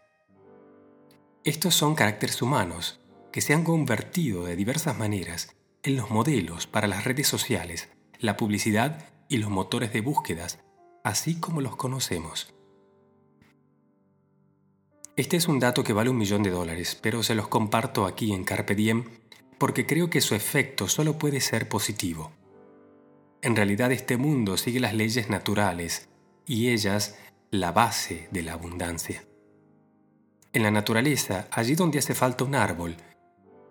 Estos 1.44 1.74
son 1.74 1.94
caracteres 1.94 2.42
humanos 2.42 3.00
que 3.33 3.40
se 3.40 3.54
han 3.54 3.64
convertido 3.64 4.44
de 4.44 4.57
diversas 4.57 4.98
maneras 4.98 5.57
en 5.83 5.96
los 5.96 6.11
modelos 6.11 6.66
para 6.66 6.88
las 6.88 7.04
redes 7.04 7.28
sociales, 7.28 7.88
la 8.18 8.37
publicidad 8.37 9.11
y 9.28 9.38
los 9.38 9.50
motores 9.50 9.92
de 9.92 10.00
búsquedas, 10.00 10.59
así 11.04 11.38
como 11.38 11.61
los 11.61 11.76
conocemos. 11.76 12.54
Este 15.16 15.37
es 15.37 15.48
un 15.48 15.59
dato 15.59 15.83
que 15.83 15.92
vale 15.92 16.11
un 16.11 16.16
millón 16.16 16.42
de 16.42 16.50
dólares, 16.50 16.98
pero 17.00 17.22
se 17.22 17.35
los 17.35 17.48
comparto 17.48 18.07
aquí 18.07 18.33
en 18.33 18.44
Carpe 18.44 18.74
Diem 18.74 19.04
porque 19.59 19.87
creo 19.87 20.09
que 20.09 20.20
su 20.20 20.35
efecto 20.35 20.88
solo 20.88 21.18
puede 21.18 21.40
ser 21.40 21.68
positivo. 21.68 22.33
En 23.40 23.55
realidad 23.55 23.92
este 23.92 24.16
mundo 24.16 24.57
sigue 24.57 24.81
las 24.81 24.94
leyes 24.94 25.31
naturales 25.31 26.09
y 26.46 26.70
ellas 26.70 27.16
la 27.51 27.72
base 27.72 28.29
de 28.31 28.42
la 28.42 28.55
abundancia. 28.55 29.24
En 30.53 30.62
la 30.62 30.70
naturaleza, 30.70 31.46
allí 31.53 31.74
donde 31.74 31.98
hace 31.98 32.14
falta 32.14 32.44
un 32.44 32.55
árbol, 32.55 32.96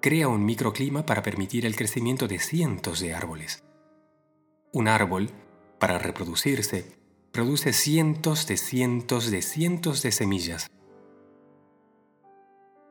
crea 0.01 0.27
un 0.27 0.45
microclima 0.45 1.06
para 1.06 1.21
permitir 1.21 1.65
el 1.65 1.75
crecimiento 1.75 2.27
de 2.27 2.39
cientos 2.39 2.99
de 3.01 3.13
árboles. 3.13 3.63
Un 4.71 4.88
árbol, 4.88 5.32
para 5.80 5.97
reproducirse, 5.97 6.97
produce 7.32 7.73
cientos 7.73 8.47
de 8.47 8.58
cientos 8.58 9.32
de 9.32 9.41
cientos 9.41 10.01
de 10.01 10.12
semillas. 10.12 10.71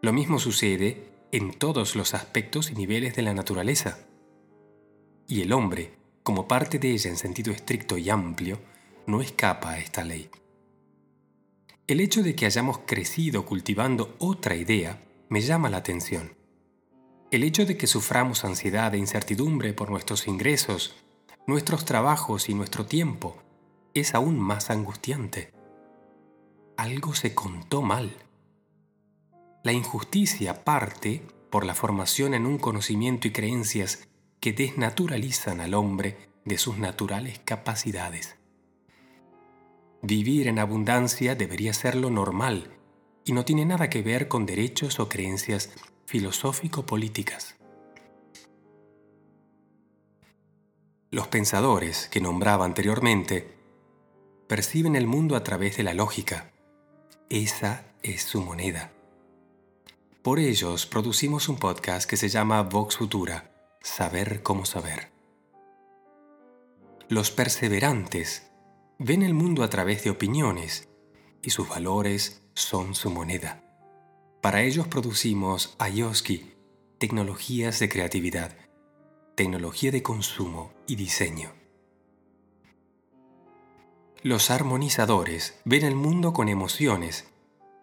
Lo 0.03 0.13
mismo 0.13 0.39
sucede 0.39 1.09
en 1.33 1.53
todos 1.53 1.97
los 1.97 2.15
aspectos 2.15 2.71
y 2.71 2.75
niveles 2.75 3.17
de 3.17 3.23
la 3.23 3.35
naturaleza. 3.35 3.99
Y 5.27 5.43
el 5.43 5.53
hombre, 5.53 5.96
como 6.27 6.49
parte 6.49 6.81
de 6.81 6.91
ella 6.91 7.09
en 7.09 7.17
sentido 7.17 7.53
estricto 7.53 7.97
y 7.97 8.11
amplio, 8.11 8.59
no 9.07 9.21
escapa 9.21 9.71
a 9.71 9.79
esta 9.79 10.03
ley. 10.03 10.29
El 11.87 12.01
hecho 12.01 12.25
de 12.25 12.35
que 12.35 12.47
hayamos 12.47 12.79
crecido 12.79 13.47
cultivando 13.47 14.17
otra 14.19 14.57
idea 14.57 15.01
me 15.29 15.41
llama 15.41 15.71
la 15.71 15.77
atención. 15.77 16.35
El 17.31 17.45
hecho 17.45 17.65
de 17.65 17.77
que 17.77 17.87
suframos 17.87 18.45
ansiedad 18.45 18.93
e 18.93 18.99
incertidumbre 18.99 19.73
por 19.73 19.89
nuestros 19.89 20.27
ingresos, 20.27 20.97
nuestros 21.47 21.85
trabajos 21.85 22.49
y 22.49 22.55
nuestro 22.55 22.87
tiempo 22.87 23.41
es 23.95 24.13
aún 24.17 24.37
más 24.37 24.71
angustiante. 24.71 25.53
Algo 26.77 27.15
se 27.15 27.37
contó 27.37 27.83
mal. 27.83 28.17
La 29.63 29.73
injusticia 29.73 30.65
parte 30.65 31.23
por 31.51 31.65
la 31.65 31.77
formación 31.77 32.35
en 32.35 32.47
un 32.47 32.59
conocimiento 32.59 33.29
y 33.29 33.31
creencias 33.31 34.09
que 34.41 34.53
desnaturalizan 34.53 35.61
al 35.61 35.75
hombre 35.75 36.17
de 36.45 36.59
sus 36.59 36.79
naturales 36.79 37.41
capacidades. 37.45 38.37
Vivir 40.03 40.47
en 40.47 40.59
abundancia 40.59 41.35
debería 41.35 41.73
ser 41.73 41.97
lo 41.97 42.11
normal 42.11 42.71
y 43.25 43.33
no 43.33 43.45
tiene 43.45 43.65
nada 43.65 43.91
que 43.91 44.03
ver 44.03 44.29
con 44.29 44.47
derechos 44.47 45.01
o 45.01 45.09
creencias 45.09 45.73
filosófico-políticas. 46.07 47.57
Los 51.11 51.29
pensadores 51.29 52.09
que 52.09 52.21
nombraba 52.21 52.65
anteriormente 52.65 53.57
perciben 54.47 54.95
el 54.95 55.07
mundo 55.07 55.35
a 55.35 55.43
través 55.43 55.77
de 55.77 55.83
la 55.83 55.95
lógica. 55.95 56.53
Esa 57.29 57.87
es 58.03 58.23
su 58.23 58.43
moneda. 58.43 58.93
Por 60.23 60.39
ellos 60.39 60.87
producimos 60.87 61.49
un 61.49 61.57
podcast 61.57 62.09
que 62.09 62.17
se 62.17 62.29
llama 62.29 62.63
Vox 62.63 62.97
Futura, 62.97 63.56
Saber 63.87 64.43
cómo 64.43 64.67
saber. 64.67 65.13
Los 67.09 67.31
perseverantes 67.31 68.51
ven 68.99 69.23
el 69.23 69.33
mundo 69.33 69.63
a 69.63 69.71
través 69.71 70.03
de 70.03 70.11
opiniones 70.11 70.89
y 71.41 71.51
sus 71.51 71.69
valores 71.69 72.43
son 72.55 72.97
su 72.97 73.11
moneda. 73.11 73.63
Para 74.43 74.63
ellos 74.63 74.89
producimos 74.89 75.77
Ayoski, 75.79 76.53
tecnologías 76.99 77.79
de 77.79 77.89
creatividad, 77.89 78.57
tecnología 79.37 79.93
de 79.93 80.03
consumo 80.03 80.73
y 80.89 80.97
diseño. 80.97 81.53
Los 84.21 84.51
armonizadores 84.51 85.61
ven 85.65 85.85
el 85.85 85.95
mundo 85.95 86.33
con 86.33 86.49
emociones 86.49 87.29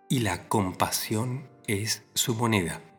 y 0.10 0.20
la 0.20 0.50
compasión 0.50 1.50
es 1.66 2.04
su 2.14 2.36
moneda. 2.36 2.93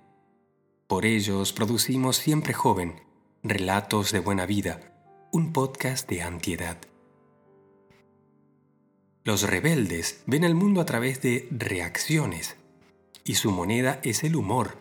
Por 0.86 1.06
ellos 1.06 1.54
producimos 1.54 2.16
Siempre 2.16 2.52
Joven, 2.52 3.00
Relatos 3.42 4.12
de 4.12 4.18
Buena 4.18 4.44
Vida, 4.44 4.92
un 5.32 5.54
podcast 5.54 6.06
de 6.10 6.20
antiedad. 6.20 6.76
Los 9.24 9.48
rebeldes 9.48 10.22
ven 10.26 10.44
el 10.44 10.54
mundo 10.54 10.82
a 10.82 10.84
través 10.84 11.22
de 11.22 11.48
reacciones 11.50 12.56
y 13.24 13.36
su 13.36 13.50
moneda 13.50 13.98
es 14.02 14.24
el 14.24 14.36
humor. 14.36 14.76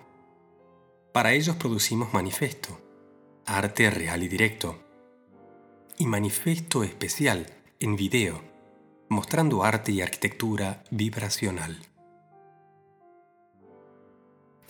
Para 1.13 1.31
ellos 1.31 1.55
producimos 1.55 2.13
manifiesto, 2.13 2.81
arte 3.45 3.89
real 3.89 4.23
y 4.23 4.27
directo, 4.27 4.83
y 5.97 6.05
manifiesto 6.05 6.83
especial 6.83 7.47
en 7.79 7.95
video, 7.95 8.41
mostrando 9.07 9.63
arte 9.63 9.93
y 9.93 10.01
arquitectura 10.01 10.83
vibracional. 10.91 11.92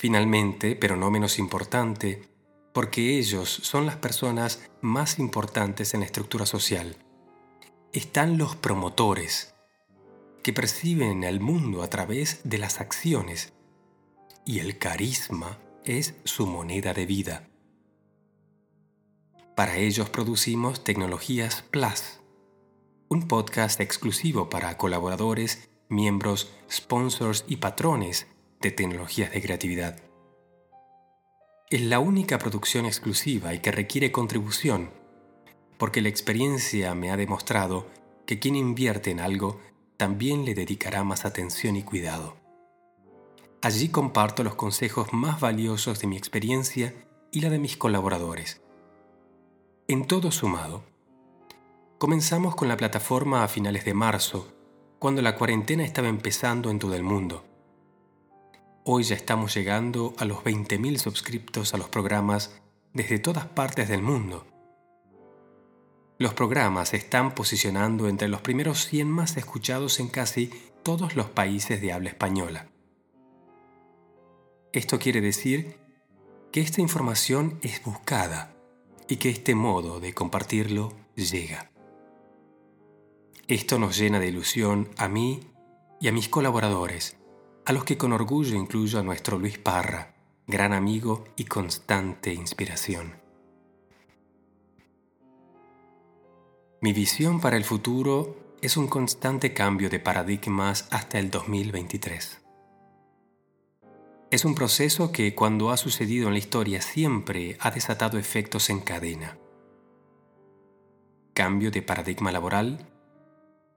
Finalmente, 0.03 0.75
pero 0.75 0.97
no 0.97 1.09
menos 1.09 1.39
importante, 1.39 2.27
porque 2.73 3.17
ellos 3.17 3.47
son 3.47 3.85
las 3.85 3.95
personas 3.95 4.69
más 4.81 5.17
importantes 5.17 5.93
en 5.93 6.01
la 6.01 6.05
estructura 6.05 6.45
social, 6.45 6.97
están 7.93 8.37
los 8.37 8.57
promotores, 8.57 9.55
que 10.43 10.51
perciben 10.51 11.23
el 11.23 11.39
mundo 11.39 11.83
a 11.83 11.89
través 11.89 12.41
de 12.43 12.57
las 12.57 12.81
acciones 12.81 13.53
y 14.45 14.59
el 14.59 14.77
carisma 14.77 15.57
es 15.85 16.15
su 16.25 16.47
moneda 16.47 16.93
de 16.93 17.05
vida. 17.05 17.47
Para 19.55 19.77
ellos 19.77 20.09
producimos 20.09 20.83
Tecnologías 20.83 21.61
Plus, 21.71 22.19
un 23.07 23.29
podcast 23.29 23.79
exclusivo 23.79 24.49
para 24.49 24.75
colaboradores, 24.75 25.69
miembros, 25.87 26.51
sponsors 26.69 27.45
y 27.47 27.55
patrones 27.55 28.27
de 28.63 28.71
tecnologías 28.71 29.31
de 29.31 29.41
creatividad. 29.41 30.01
Es 31.69 31.81
la 31.81 31.99
única 31.99 32.39
producción 32.39 32.85
exclusiva 32.85 33.53
y 33.53 33.59
que 33.59 33.71
requiere 33.71 34.11
contribución, 34.11 34.89
porque 35.77 36.01
la 36.01 36.09
experiencia 36.09 36.95
me 36.95 37.11
ha 37.11 37.17
demostrado 37.17 37.87
que 38.25 38.39
quien 38.39 38.55
invierte 38.55 39.11
en 39.11 39.19
algo 39.19 39.59
también 39.97 40.45
le 40.45 40.55
dedicará 40.55 41.03
más 41.03 41.25
atención 41.25 41.75
y 41.75 41.83
cuidado. 41.83 42.37
Allí 43.61 43.89
comparto 43.89 44.43
los 44.43 44.55
consejos 44.55 45.11
más 45.11 45.41
valiosos 45.41 45.99
de 45.99 46.07
mi 46.07 46.17
experiencia 46.17 46.93
y 47.31 47.41
la 47.41 47.49
de 47.49 47.59
mis 47.59 47.75
colaboradores. 47.75 48.61
En 49.89 50.07
todo 50.07 50.31
sumado, 50.31 50.83
comenzamos 51.97 52.55
con 52.55 52.69
la 52.69 52.77
plataforma 52.77 53.43
a 53.43 53.49
finales 53.49 53.83
de 53.83 53.93
marzo, 53.93 54.53
cuando 54.99 55.21
la 55.21 55.35
cuarentena 55.35 55.83
estaba 55.83 56.07
empezando 56.07 56.69
en 56.69 56.79
todo 56.79 56.95
el 56.95 57.03
mundo. 57.03 57.52
Hoy 58.85 59.03
ya 59.03 59.15
estamos 59.15 59.55
llegando 59.55 60.13
a 60.17 60.25
los 60.25 60.39
20.000 60.39 60.97
suscriptos 60.97 61.73
a 61.73 61.77
los 61.77 61.87
programas 61.87 62.59
desde 62.91 63.17
todas 63.17 63.45
partes 63.45 63.87
del 63.87 64.01
mundo. 64.01 64.45
Los 66.19 66.33
programas 66.33 66.89
se 66.89 66.97
están 66.97 67.33
posicionando 67.33 68.09
entre 68.09 68.27
los 68.27 68.41
primeros 68.41 68.85
100 68.87 69.09
más 69.09 69.37
escuchados 69.37 70.01
en 70.01 70.09
casi 70.09 70.51
todos 70.83 71.15
los 71.15 71.27
países 71.29 71.79
de 71.79 71.93
habla 71.93 72.09
española. 72.09 72.67
Esto 74.73 74.99
quiere 74.99 75.21
decir 75.21 75.77
que 76.51 76.59
esta 76.59 76.81
información 76.81 77.59
es 77.61 77.81
buscada 77.85 78.53
y 79.07 79.15
que 79.15 79.29
este 79.29 79.55
modo 79.55 80.01
de 80.01 80.13
compartirlo 80.13 80.91
llega. 81.15 81.71
Esto 83.47 83.79
nos 83.79 83.97
llena 83.97 84.19
de 84.19 84.27
ilusión 84.27 84.89
a 84.97 85.07
mí 85.07 85.39
y 86.01 86.09
a 86.09 86.11
mis 86.11 86.27
colaboradores, 86.27 87.15
a 87.65 87.73
los 87.73 87.83
que 87.85 87.97
con 87.97 88.11
orgullo 88.11 88.55
incluyo 88.55 88.99
a 88.99 89.03
nuestro 89.03 89.39
Luis 89.39 89.57
Parra, 89.57 90.15
gran 90.47 90.73
amigo 90.73 91.23
y 91.35 91.45
constante 91.45 92.33
inspiración. 92.33 93.21
Mi 96.81 96.91
visión 96.91 97.39
para 97.39 97.55
el 97.55 97.63
futuro 97.63 98.55
es 98.61 98.75
un 98.75 98.87
constante 98.87 99.53
cambio 99.53 99.89
de 99.89 99.99
paradigmas 99.99 100.87
hasta 100.91 101.19
el 101.19 101.31
2023. 101.31 102.41
Es 104.31 104.45
un 104.45 104.55
proceso 104.55 105.11
que 105.11 105.35
cuando 105.35 105.71
ha 105.71 105.77
sucedido 105.77 106.27
en 106.27 106.33
la 106.33 106.39
historia 106.39 106.81
siempre 106.81 107.55
ha 107.59 107.71
desatado 107.71 108.17
efectos 108.17 108.69
en 108.69 108.79
cadena. 108.79 109.37
Cambio 111.33 111.71
de 111.71 111.81
paradigma 111.81 112.31
laboral, 112.31 112.89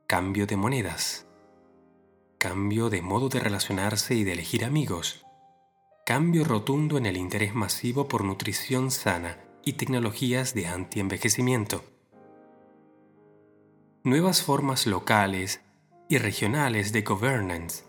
cambio 0.06 0.46
de 0.46 0.56
monedas, 0.56 1.25
cambio 2.38 2.90
de 2.90 3.02
modo 3.02 3.28
de 3.28 3.40
relacionarse 3.40 4.14
y 4.14 4.24
de 4.24 4.32
elegir 4.32 4.64
amigos, 4.64 5.24
cambio 6.04 6.44
rotundo 6.44 6.98
en 6.98 7.06
el 7.06 7.16
interés 7.16 7.54
masivo 7.54 8.08
por 8.08 8.24
nutrición 8.24 8.90
sana 8.90 9.38
y 9.64 9.74
tecnologías 9.74 10.54
de 10.54 10.66
antienvejecimiento. 10.66 11.84
Nuevas 14.04 14.42
formas 14.42 14.86
locales 14.86 15.60
y 16.08 16.18
regionales 16.18 16.92
de 16.92 17.02
governance 17.02 17.86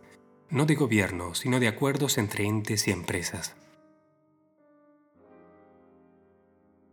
no 0.49 0.65
de 0.65 0.75
gobierno, 0.75 1.35
sino 1.35 1.59
de 1.59 1.67
acuerdos 1.67 2.17
entre 2.17 2.45
entes 2.45 2.87
y 2.87 2.91
empresas. 2.91 3.55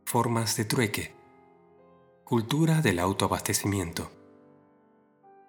Formas 0.04 0.56
de 0.56 0.64
trueque. 0.64 1.14
Cultura 2.24 2.82
del 2.82 2.98
autoabastecimiento. 2.98 4.10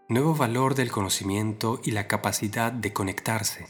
Nuevo 0.08 0.36
valor 0.36 0.76
del 0.76 0.91
conocimiento 0.91 1.80
y 1.84 1.91
la 1.91 2.08
capacidad 2.08 2.72
de 2.72 2.94
conectarse. 2.94 3.68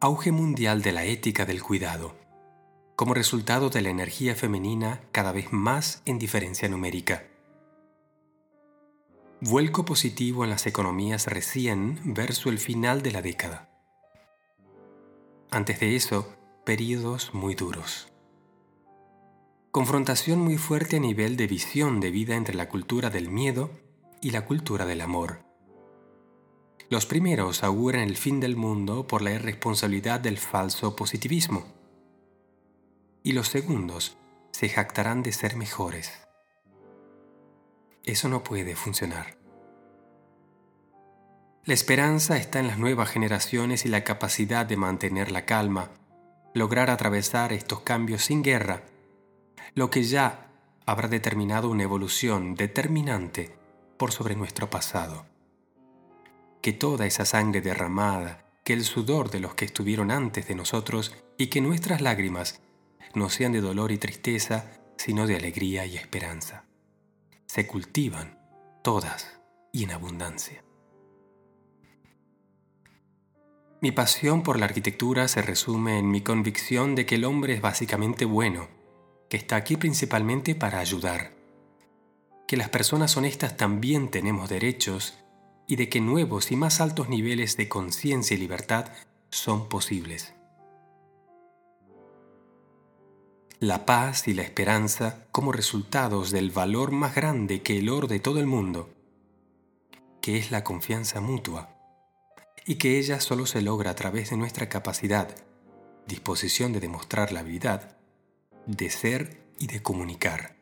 Auge 0.00 0.32
mundial 0.32 0.82
de 0.82 0.92
la 0.92 1.04
ética 1.04 1.46
del 1.46 1.62
cuidado, 1.62 2.16
como 2.96 3.14
resultado 3.14 3.70
de 3.70 3.82
la 3.82 3.90
energía 3.90 4.34
femenina 4.34 5.00
cada 5.12 5.32
vez 5.32 5.52
más 5.52 6.02
en 6.04 6.18
diferencia 6.18 6.68
numérica 6.68 7.24
vuelco 9.44 9.84
positivo 9.84 10.44
en 10.44 10.50
las 10.50 10.66
economías 10.66 11.26
recién 11.26 12.00
verso 12.04 12.48
el 12.48 12.58
final 12.58 13.02
de 13.02 13.12
la 13.12 13.20
década. 13.20 13.68
Antes 15.50 15.80
de 15.80 15.96
eso, 15.96 16.34
periodos 16.64 17.34
muy 17.34 17.54
duros. 17.54 18.08
Confrontación 19.70 20.38
muy 20.38 20.56
fuerte 20.56 20.96
a 20.96 21.00
nivel 21.00 21.36
de 21.36 21.46
visión 21.46 22.00
de 22.00 22.10
vida 22.10 22.36
entre 22.36 22.54
la 22.54 22.70
cultura 22.70 23.10
del 23.10 23.28
miedo 23.28 23.70
y 24.24 24.30
la 24.30 24.46
cultura 24.46 24.86
del 24.86 25.02
amor. 25.02 25.44
Los 26.88 27.04
primeros 27.04 27.62
auguran 27.62 28.04
el 28.04 28.16
fin 28.16 28.40
del 28.40 28.56
mundo 28.56 29.06
por 29.06 29.20
la 29.20 29.32
irresponsabilidad 29.32 30.18
del 30.18 30.38
falso 30.38 30.96
positivismo. 30.96 31.66
Y 33.22 33.32
los 33.32 33.48
segundos 33.48 34.16
se 34.50 34.70
jactarán 34.70 35.22
de 35.22 35.32
ser 35.32 35.56
mejores. 35.56 36.10
Eso 38.02 38.30
no 38.30 38.42
puede 38.42 38.74
funcionar. 38.76 39.36
La 41.66 41.74
esperanza 41.74 42.38
está 42.38 42.60
en 42.60 42.68
las 42.68 42.78
nuevas 42.78 43.10
generaciones 43.10 43.84
y 43.84 43.90
la 43.90 44.04
capacidad 44.04 44.64
de 44.64 44.78
mantener 44.78 45.30
la 45.30 45.44
calma, 45.44 45.90
lograr 46.54 46.88
atravesar 46.88 47.52
estos 47.52 47.80
cambios 47.80 48.24
sin 48.24 48.42
guerra, 48.42 48.84
lo 49.74 49.90
que 49.90 50.02
ya 50.02 50.50
habrá 50.86 51.08
determinado 51.08 51.68
una 51.68 51.82
evolución 51.82 52.54
determinante 52.54 53.63
por 53.96 54.12
sobre 54.12 54.36
nuestro 54.36 54.70
pasado. 54.70 55.26
Que 56.62 56.72
toda 56.72 57.06
esa 57.06 57.24
sangre 57.24 57.60
derramada, 57.60 58.46
que 58.64 58.72
el 58.72 58.84
sudor 58.84 59.30
de 59.30 59.40
los 59.40 59.54
que 59.54 59.64
estuvieron 59.64 60.10
antes 60.10 60.48
de 60.48 60.54
nosotros 60.54 61.14
y 61.36 61.48
que 61.48 61.60
nuestras 61.60 62.00
lágrimas 62.00 62.62
no 63.14 63.28
sean 63.28 63.52
de 63.52 63.60
dolor 63.60 63.92
y 63.92 63.98
tristeza, 63.98 64.72
sino 64.96 65.26
de 65.26 65.36
alegría 65.36 65.86
y 65.86 65.96
esperanza 65.96 66.64
se 67.54 67.68
cultivan 67.68 68.36
todas 68.82 69.40
y 69.70 69.84
en 69.84 69.92
abundancia. 69.92 70.64
Mi 73.80 73.92
pasión 73.92 74.42
por 74.42 74.58
la 74.58 74.64
arquitectura 74.64 75.28
se 75.28 75.40
resume 75.40 76.00
en 76.00 76.10
mi 76.10 76.20
convicción 76.20 76.96
de 76.96 77.06
que 77.06 77.14
el 77.14 77.24
hombre 77.24 77.54
es 77.54 77.60
básicamente 77.60 78.24
bueno, 78.24 78.66
que 79.30 79.36
está 79.36 79.54
aquí 79.54 79.76
principalmente 79.76 80.56
para 80.56 80.80
ayudar, 80.80 81.30
que 82.46 82.56
las 82.56 82.68
personas 82.68 83.16
honestas 83.16 83.56
también 83.56 84.10
tenemos 84.10 84.48
derechos 84.48 85.14
y 85.66 85.76
de 85.76 85.88
que 85.88 86.00
nuevos 86.00 86.52
y 86.52 86.56
más 86.56 86.80
altos 86.80 87.08
niveles 87.08 87.56
de 87.56 87.68
conciencia 87.68 88.36
y 88.36 88.40
libertad 88.40 88.86
son 89.30 89.68
posibles. 89.68 90.34
la 93.66 93.86
paz 93.86 94.28
y 94.28 94.34
la 94.34 94.42
esperanza 94.42 95.26
como 95.32 95.50
resultados 95.50 96.30
del 96.30 96.50
valor 96.50 96.90
más 96.90 97.14
grande 97.14 97.62
que 97.62 97.78
el 97.78 97.88
oro 97.88 98.06
de 98.06 98.20
todo 98.20 98.38
el 98.38 98.46
mundo, 98.46 98.92
que 100.20 100.36
es 100.36 100.50
la 100.50 100.64
confianza 100.64 101.20
mutua, 101.20 101.70
y 102.66 102.76
que 102.76 102.98
ella 102.98 103.20
solo 103.20 103.46
se 103.46 103.62
logra 103.62 103.92
a 103.92 103.94
través 103.94 104.30
de 104.30 104.36
nuestra 104.36 104.68
capacidad, 104.68 105.34
disposición 106.06 106.72
de 106.72 106.80
demostrar 106.80 107.32
la 107.32 107.40
habilidad, 107.40 107.96
de 108.66 108.90
ser 108.90 109.46
y 109.58 109.66
de 109.66 109.82
comunicar. 109.82 110.53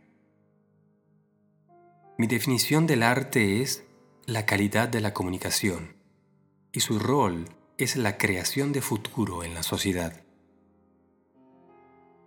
Mi 2.18 2.27
definición 2.27 2.87
del 2.87 3.03
arte 3.03 3.62
es 3.62 3.85
la 4.27 4.44
calidad 4.44 4.88
de 4.88 5.01
la 5.01 5.14
comunicación, 5.14 5.96
y 6.70 6.81
su 6.81 6.98
rol 6.98 7.46
es 7.79 7.96
la 7.96 8.18
creación 8.18 8.72
de 8.72 8.83
futuro 8.83 9.44
en 9.44 9.55
la 9.55 9.62
sociedad. 9.62 10.22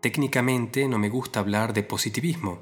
Técnicamente 0.02 0.88
no 0.88 0.98
me 0.98 1.10
gusta 1.10 1.40
hablar 1.40 1.74
de 1.74 1.84
positivismo, 1.84 2.62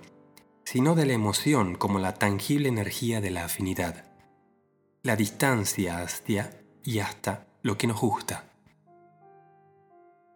sino 0.66 0.96
de 0.96 1.06
la 1.06 1.14
emoción 1.14 1.76
como 1.76 2.00
la 2.00 2.14
tangible 2.14 2.70
energía 2.70 3.22
de 3.22 3.32
la 3.32 3.46
afinidad, 3.46 4.06
la 5.02 5.16
distancia 5.16 6.02
hacia 6.02 6.62
y 6.84 7.00
hasta 7.00 7.48
lo 7.62 7.78
que 7.78 7.88
nos 7.88 8.00
gusta, 8.00 8.54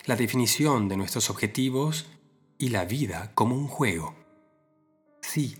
la 0.05 0.15
definición 0.15 0.87
de 0.87 0.95
nuestros 0.95 1.29
objetivos 1.29 2.09
y 2.57 2.69
la 2.69 2.85
vida 2.85 3.31
como 3.35 3.55
un 3.55 3.67
juego. 3.67 4.15
Sí, 5.21 5.57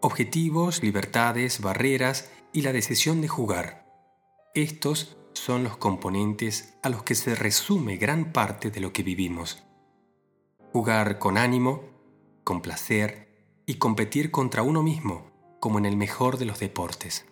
objetivos, 0.00 0.82
libertades, 0.82 1.60
barreras 1.60 2.30
y 2.52 2.62
la 2.62 2.72
decisión 2.72 3.20
de 3.20 3.28
jugar. 3.28 3.86
Estos 4.54 5.16
son 5.32 5.64
los 5.64 5.76
componentes 5.76 6.74
a 6.82 6.88
los 6.88 7.02
que 7.02 7.14
se 7.14 7.34
resume 7.34 7.96
gran 7.96 8.32
parte 8.32 8.70
de 8.70 8.80
lo 8.80 8.92
que 8.92 9.02
vivimos 9.02 9.64
jugar 10.72 11.18
con 11.18 11.38
ánimo, 11.38 11.82
con 12.44 12.60
placer 12.60 13.62
y 13.66 13.74
competir 13.74 14.30
contra 14.30 14.62
uno 14.62 14.82
mismo 14.82 15.30
como 15.60 15.78
en 15.78 15.86
el 15.86 15.96
mejor 15.96 16.38
de 16.38 16.44
los 16.44 16.60
deportes. 16.60 17.26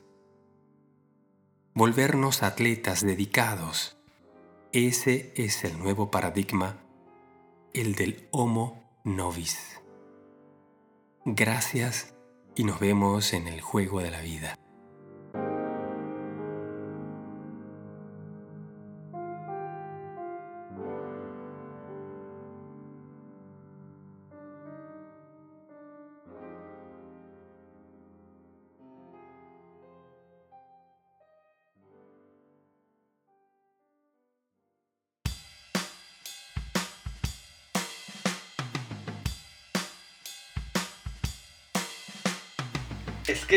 Volvernos 1.74 2.42
atletas 2.42 3.02
dedicados, 3.04 3.98
ese 4.72 5.32
es 5.36 5.64
el 5.64 5.78
nuevo 5.78 6.10
paradigma, 6.10 6.82
el 7.72 7.94
del 7.94 8.26
Homo 8.32 8.82
Novis. 9.04 9.80
Gracias 11.24 12.15
y 12.56 12.64
nos 12.64 12.80
vemos 12.80 13.32
en 13.34 13.46
el 13.46 13.60
juego 13.60 14.00
de 14.00 14.10
la 14.10 14.20
vida. 14.22 14.56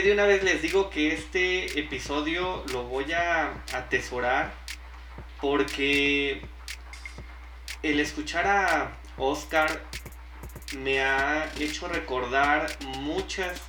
De 0.09 0.13
una 0.15 0.25
vez 0.25 0.41
les 0.41 0.59
digo 0.63 0.89
que 0.89 1.13
este 1.13 1.79
episodio 1.79 2.63
lo 2.71 2.81
voy 2.85 3.13
a 3.13 3.63
atesorar 3.73 4.51
porque 5.39 6.41
el 7.83 7.99
escuchar 7.99 8.47
a 8.47 8.97
Oscar 9.17 9.83
me 10.79 11.01
ha 11.03 11.47
hecho 11.59 11.87
recordar 11.87 12.75
muchas 12.97 13.61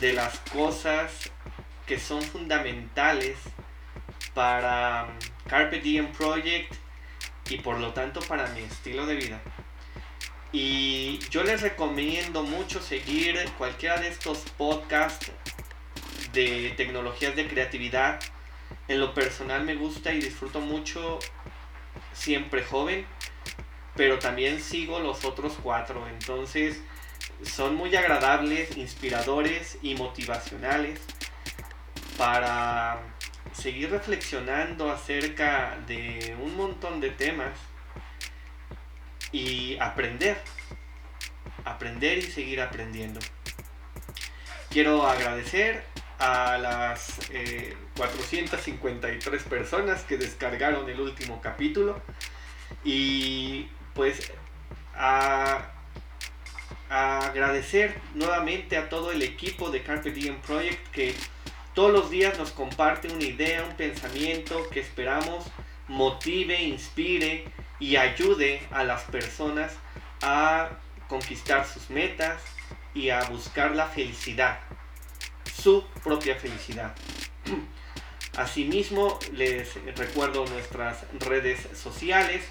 de 0.00 0.14
las 0.14 0.36
cosas 0.52 1.30
que 1.86 1.96
son 1.96 2.22
fundamentales 2.22 3.36
para 4.34 5.16
Carpe 5.46 5.78
Diem 5.78 6.10
Project 6.10 6.74
y 7.50 7.58
por 7.58 7.78
lo 7.78 7.92
tanto 7.92 8.18
para 8.22 8.48
mi 8.48 8.62
estilo 8.62 9.06
de 9.06 9.14
vida. 9.14 9.40
Y 10.52 11.18
yo 11.30 11.42
les 11.42 11.62
recomiendo 11.62 12.42
mucho 12.42 12.82
seguir 12.82 13.38
cualquiera 13.56 13.98
de 13.98 14.08
estos 14.08 14.38
podcasts 14.58 15.32
de 16.34 16.74
tecnologías 16.76 17.34
de 17.34 17.48
creatividad. 17.48 18.20
En 18.86 19.00
lo 19.00 19.14
personal 19.14 19.64
me 19.64 19.74
gusta 19.74 20.12
y 20.12 20.20
disfruto 20.20 20.60
mucho 20.60 21.18
siempre 22.12 22.62
joven, 22.62 23.06
pero 23.96 24.18
también 24.18 24.60
sigo 24.60 25.00
los 25.00 25.24
otros 25.24 25.54
cuatro. 25.62 26.06
Entonces 26.08 26.82
son 27.42 27.74
muy 27.74 27.96
agradables, 27.96 28.76
inspiradores 28.76 29.78
y 29.82 29.94
motivacionales. 29.94 31.00
para 32.18 33.00
seguir 33.52 33.90
reflexionando 33.90 34.90
acerca 34.90 35.78
de 35.86 36.36
un 36.40 36.56
montón 36.56 37.00
de 37.00 37.10
temas 37.10 37.52
y 39.32 39.78
aprender, 39.80 40.36
aprender 41.64 42.18
y 42.18 42.22
seguir 42.22 42.60
aprendiendo. 42.60 43.18
Quiero 44.70 45.06
agradecer 45.06 45.84
a 46.18 46.56
las 46.58 47.20
453 47.96 49.42
eh, 49.42 49.44
personas 49.48 50.02
que 50.02 50.16
descargaron 50.16 50.88
el 50.88 51.00
último 51.00 51.40
capítulo 51.40 52.00
y 52.84 53.68
pues 53.94 54.32
agradecer 56.88 57.98
nuevamente 58.14 58.76
a 58.76 58.88
todo 58.88 59.10
el 59.10 59.22
equipo 59.22 59.70
de 59.70 59.82
Carpe 59.82 60.12
Diem 60.12 60.36
Project 60.42 60.86
que 60.92 61.14
todos 61.74 61.90
los 61.90 62.10
días 62.10 62.38
nos 62.38 62.52
comparte 62.52 63.08
una 63.08 63.24
idea, 63.24 63.64
un 63.64 63.76
pensamiento 63.76 64.68
que 64.70 64.80
esperamos 64.80 65.46
motive, 65.88 66.62
inspire 66.62 67.46
y 67.82 67.96
ayude 67.96 68.62
a 68.70 68.84
las 68.84 69.02
personas 69.02 69.72
a 70.22 70.70
conquistar 71.08 71.66
sus 71.66 71.90
metas 71.90 72.40
y 72.94 73.10
a 73.10 73.24
buscar 73.24 73.74
la 73.74 73.86
felicidad, 73.86 74.60
su 75.52 75.84
propia 76.04 76.36
felicidad. 76.36 76.94
Asimismo, 78.36 79.18
les 79.32 79.74
recuerdo 79.96 80.46
nuestras 80.46 81.04
redes 81.18 81.68
sociales, 81.74 82.44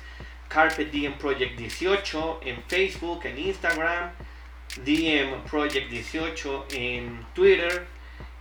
Carpet 0.49 0.91
DM 0.91 1.17
Project 1.17 1.57
18 1.57 2.41
en 2.43 2.61
Facebook, 2.63 3.21
en 3.23 3.39
Instagram, 3.39 4.11
DM 4.84 5.43
Project 5.49 5.89
18 5.89 6.65
en 6.73 7.25
Twitter 7.34 7.88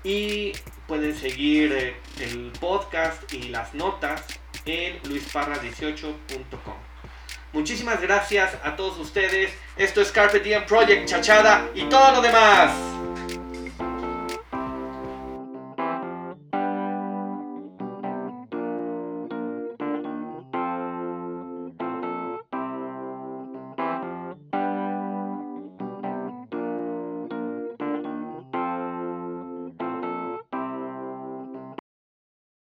y 0.02 0.52
pueden 0.88 1.14
seguir 1.14 1.72
eh, 1.72 1.96
el 2.18 2.50
podcast 2.58 3.32
y 3.32 3.44
las 3.44 3.74
notas 3.74 4.39
en 4.64 5.00
luisparra18.com. 5.02 6.74
Muchísimas 7.52 8.00
gracias 8.00 8.56
a 8.62 8.76
todos 8.76 8.98
ustedes. 8.98 9.52
Esto 9.76 10.00
es 10.00 10.12
Carpet 10.12 10.42
Diem 10.42 10.64
Project, 10.66 11.08
Chachada 11.08 11.68
y 11.74 11.84
todo 11.84 12.12
lo 12.12 12.22
demás. 12.22 12.99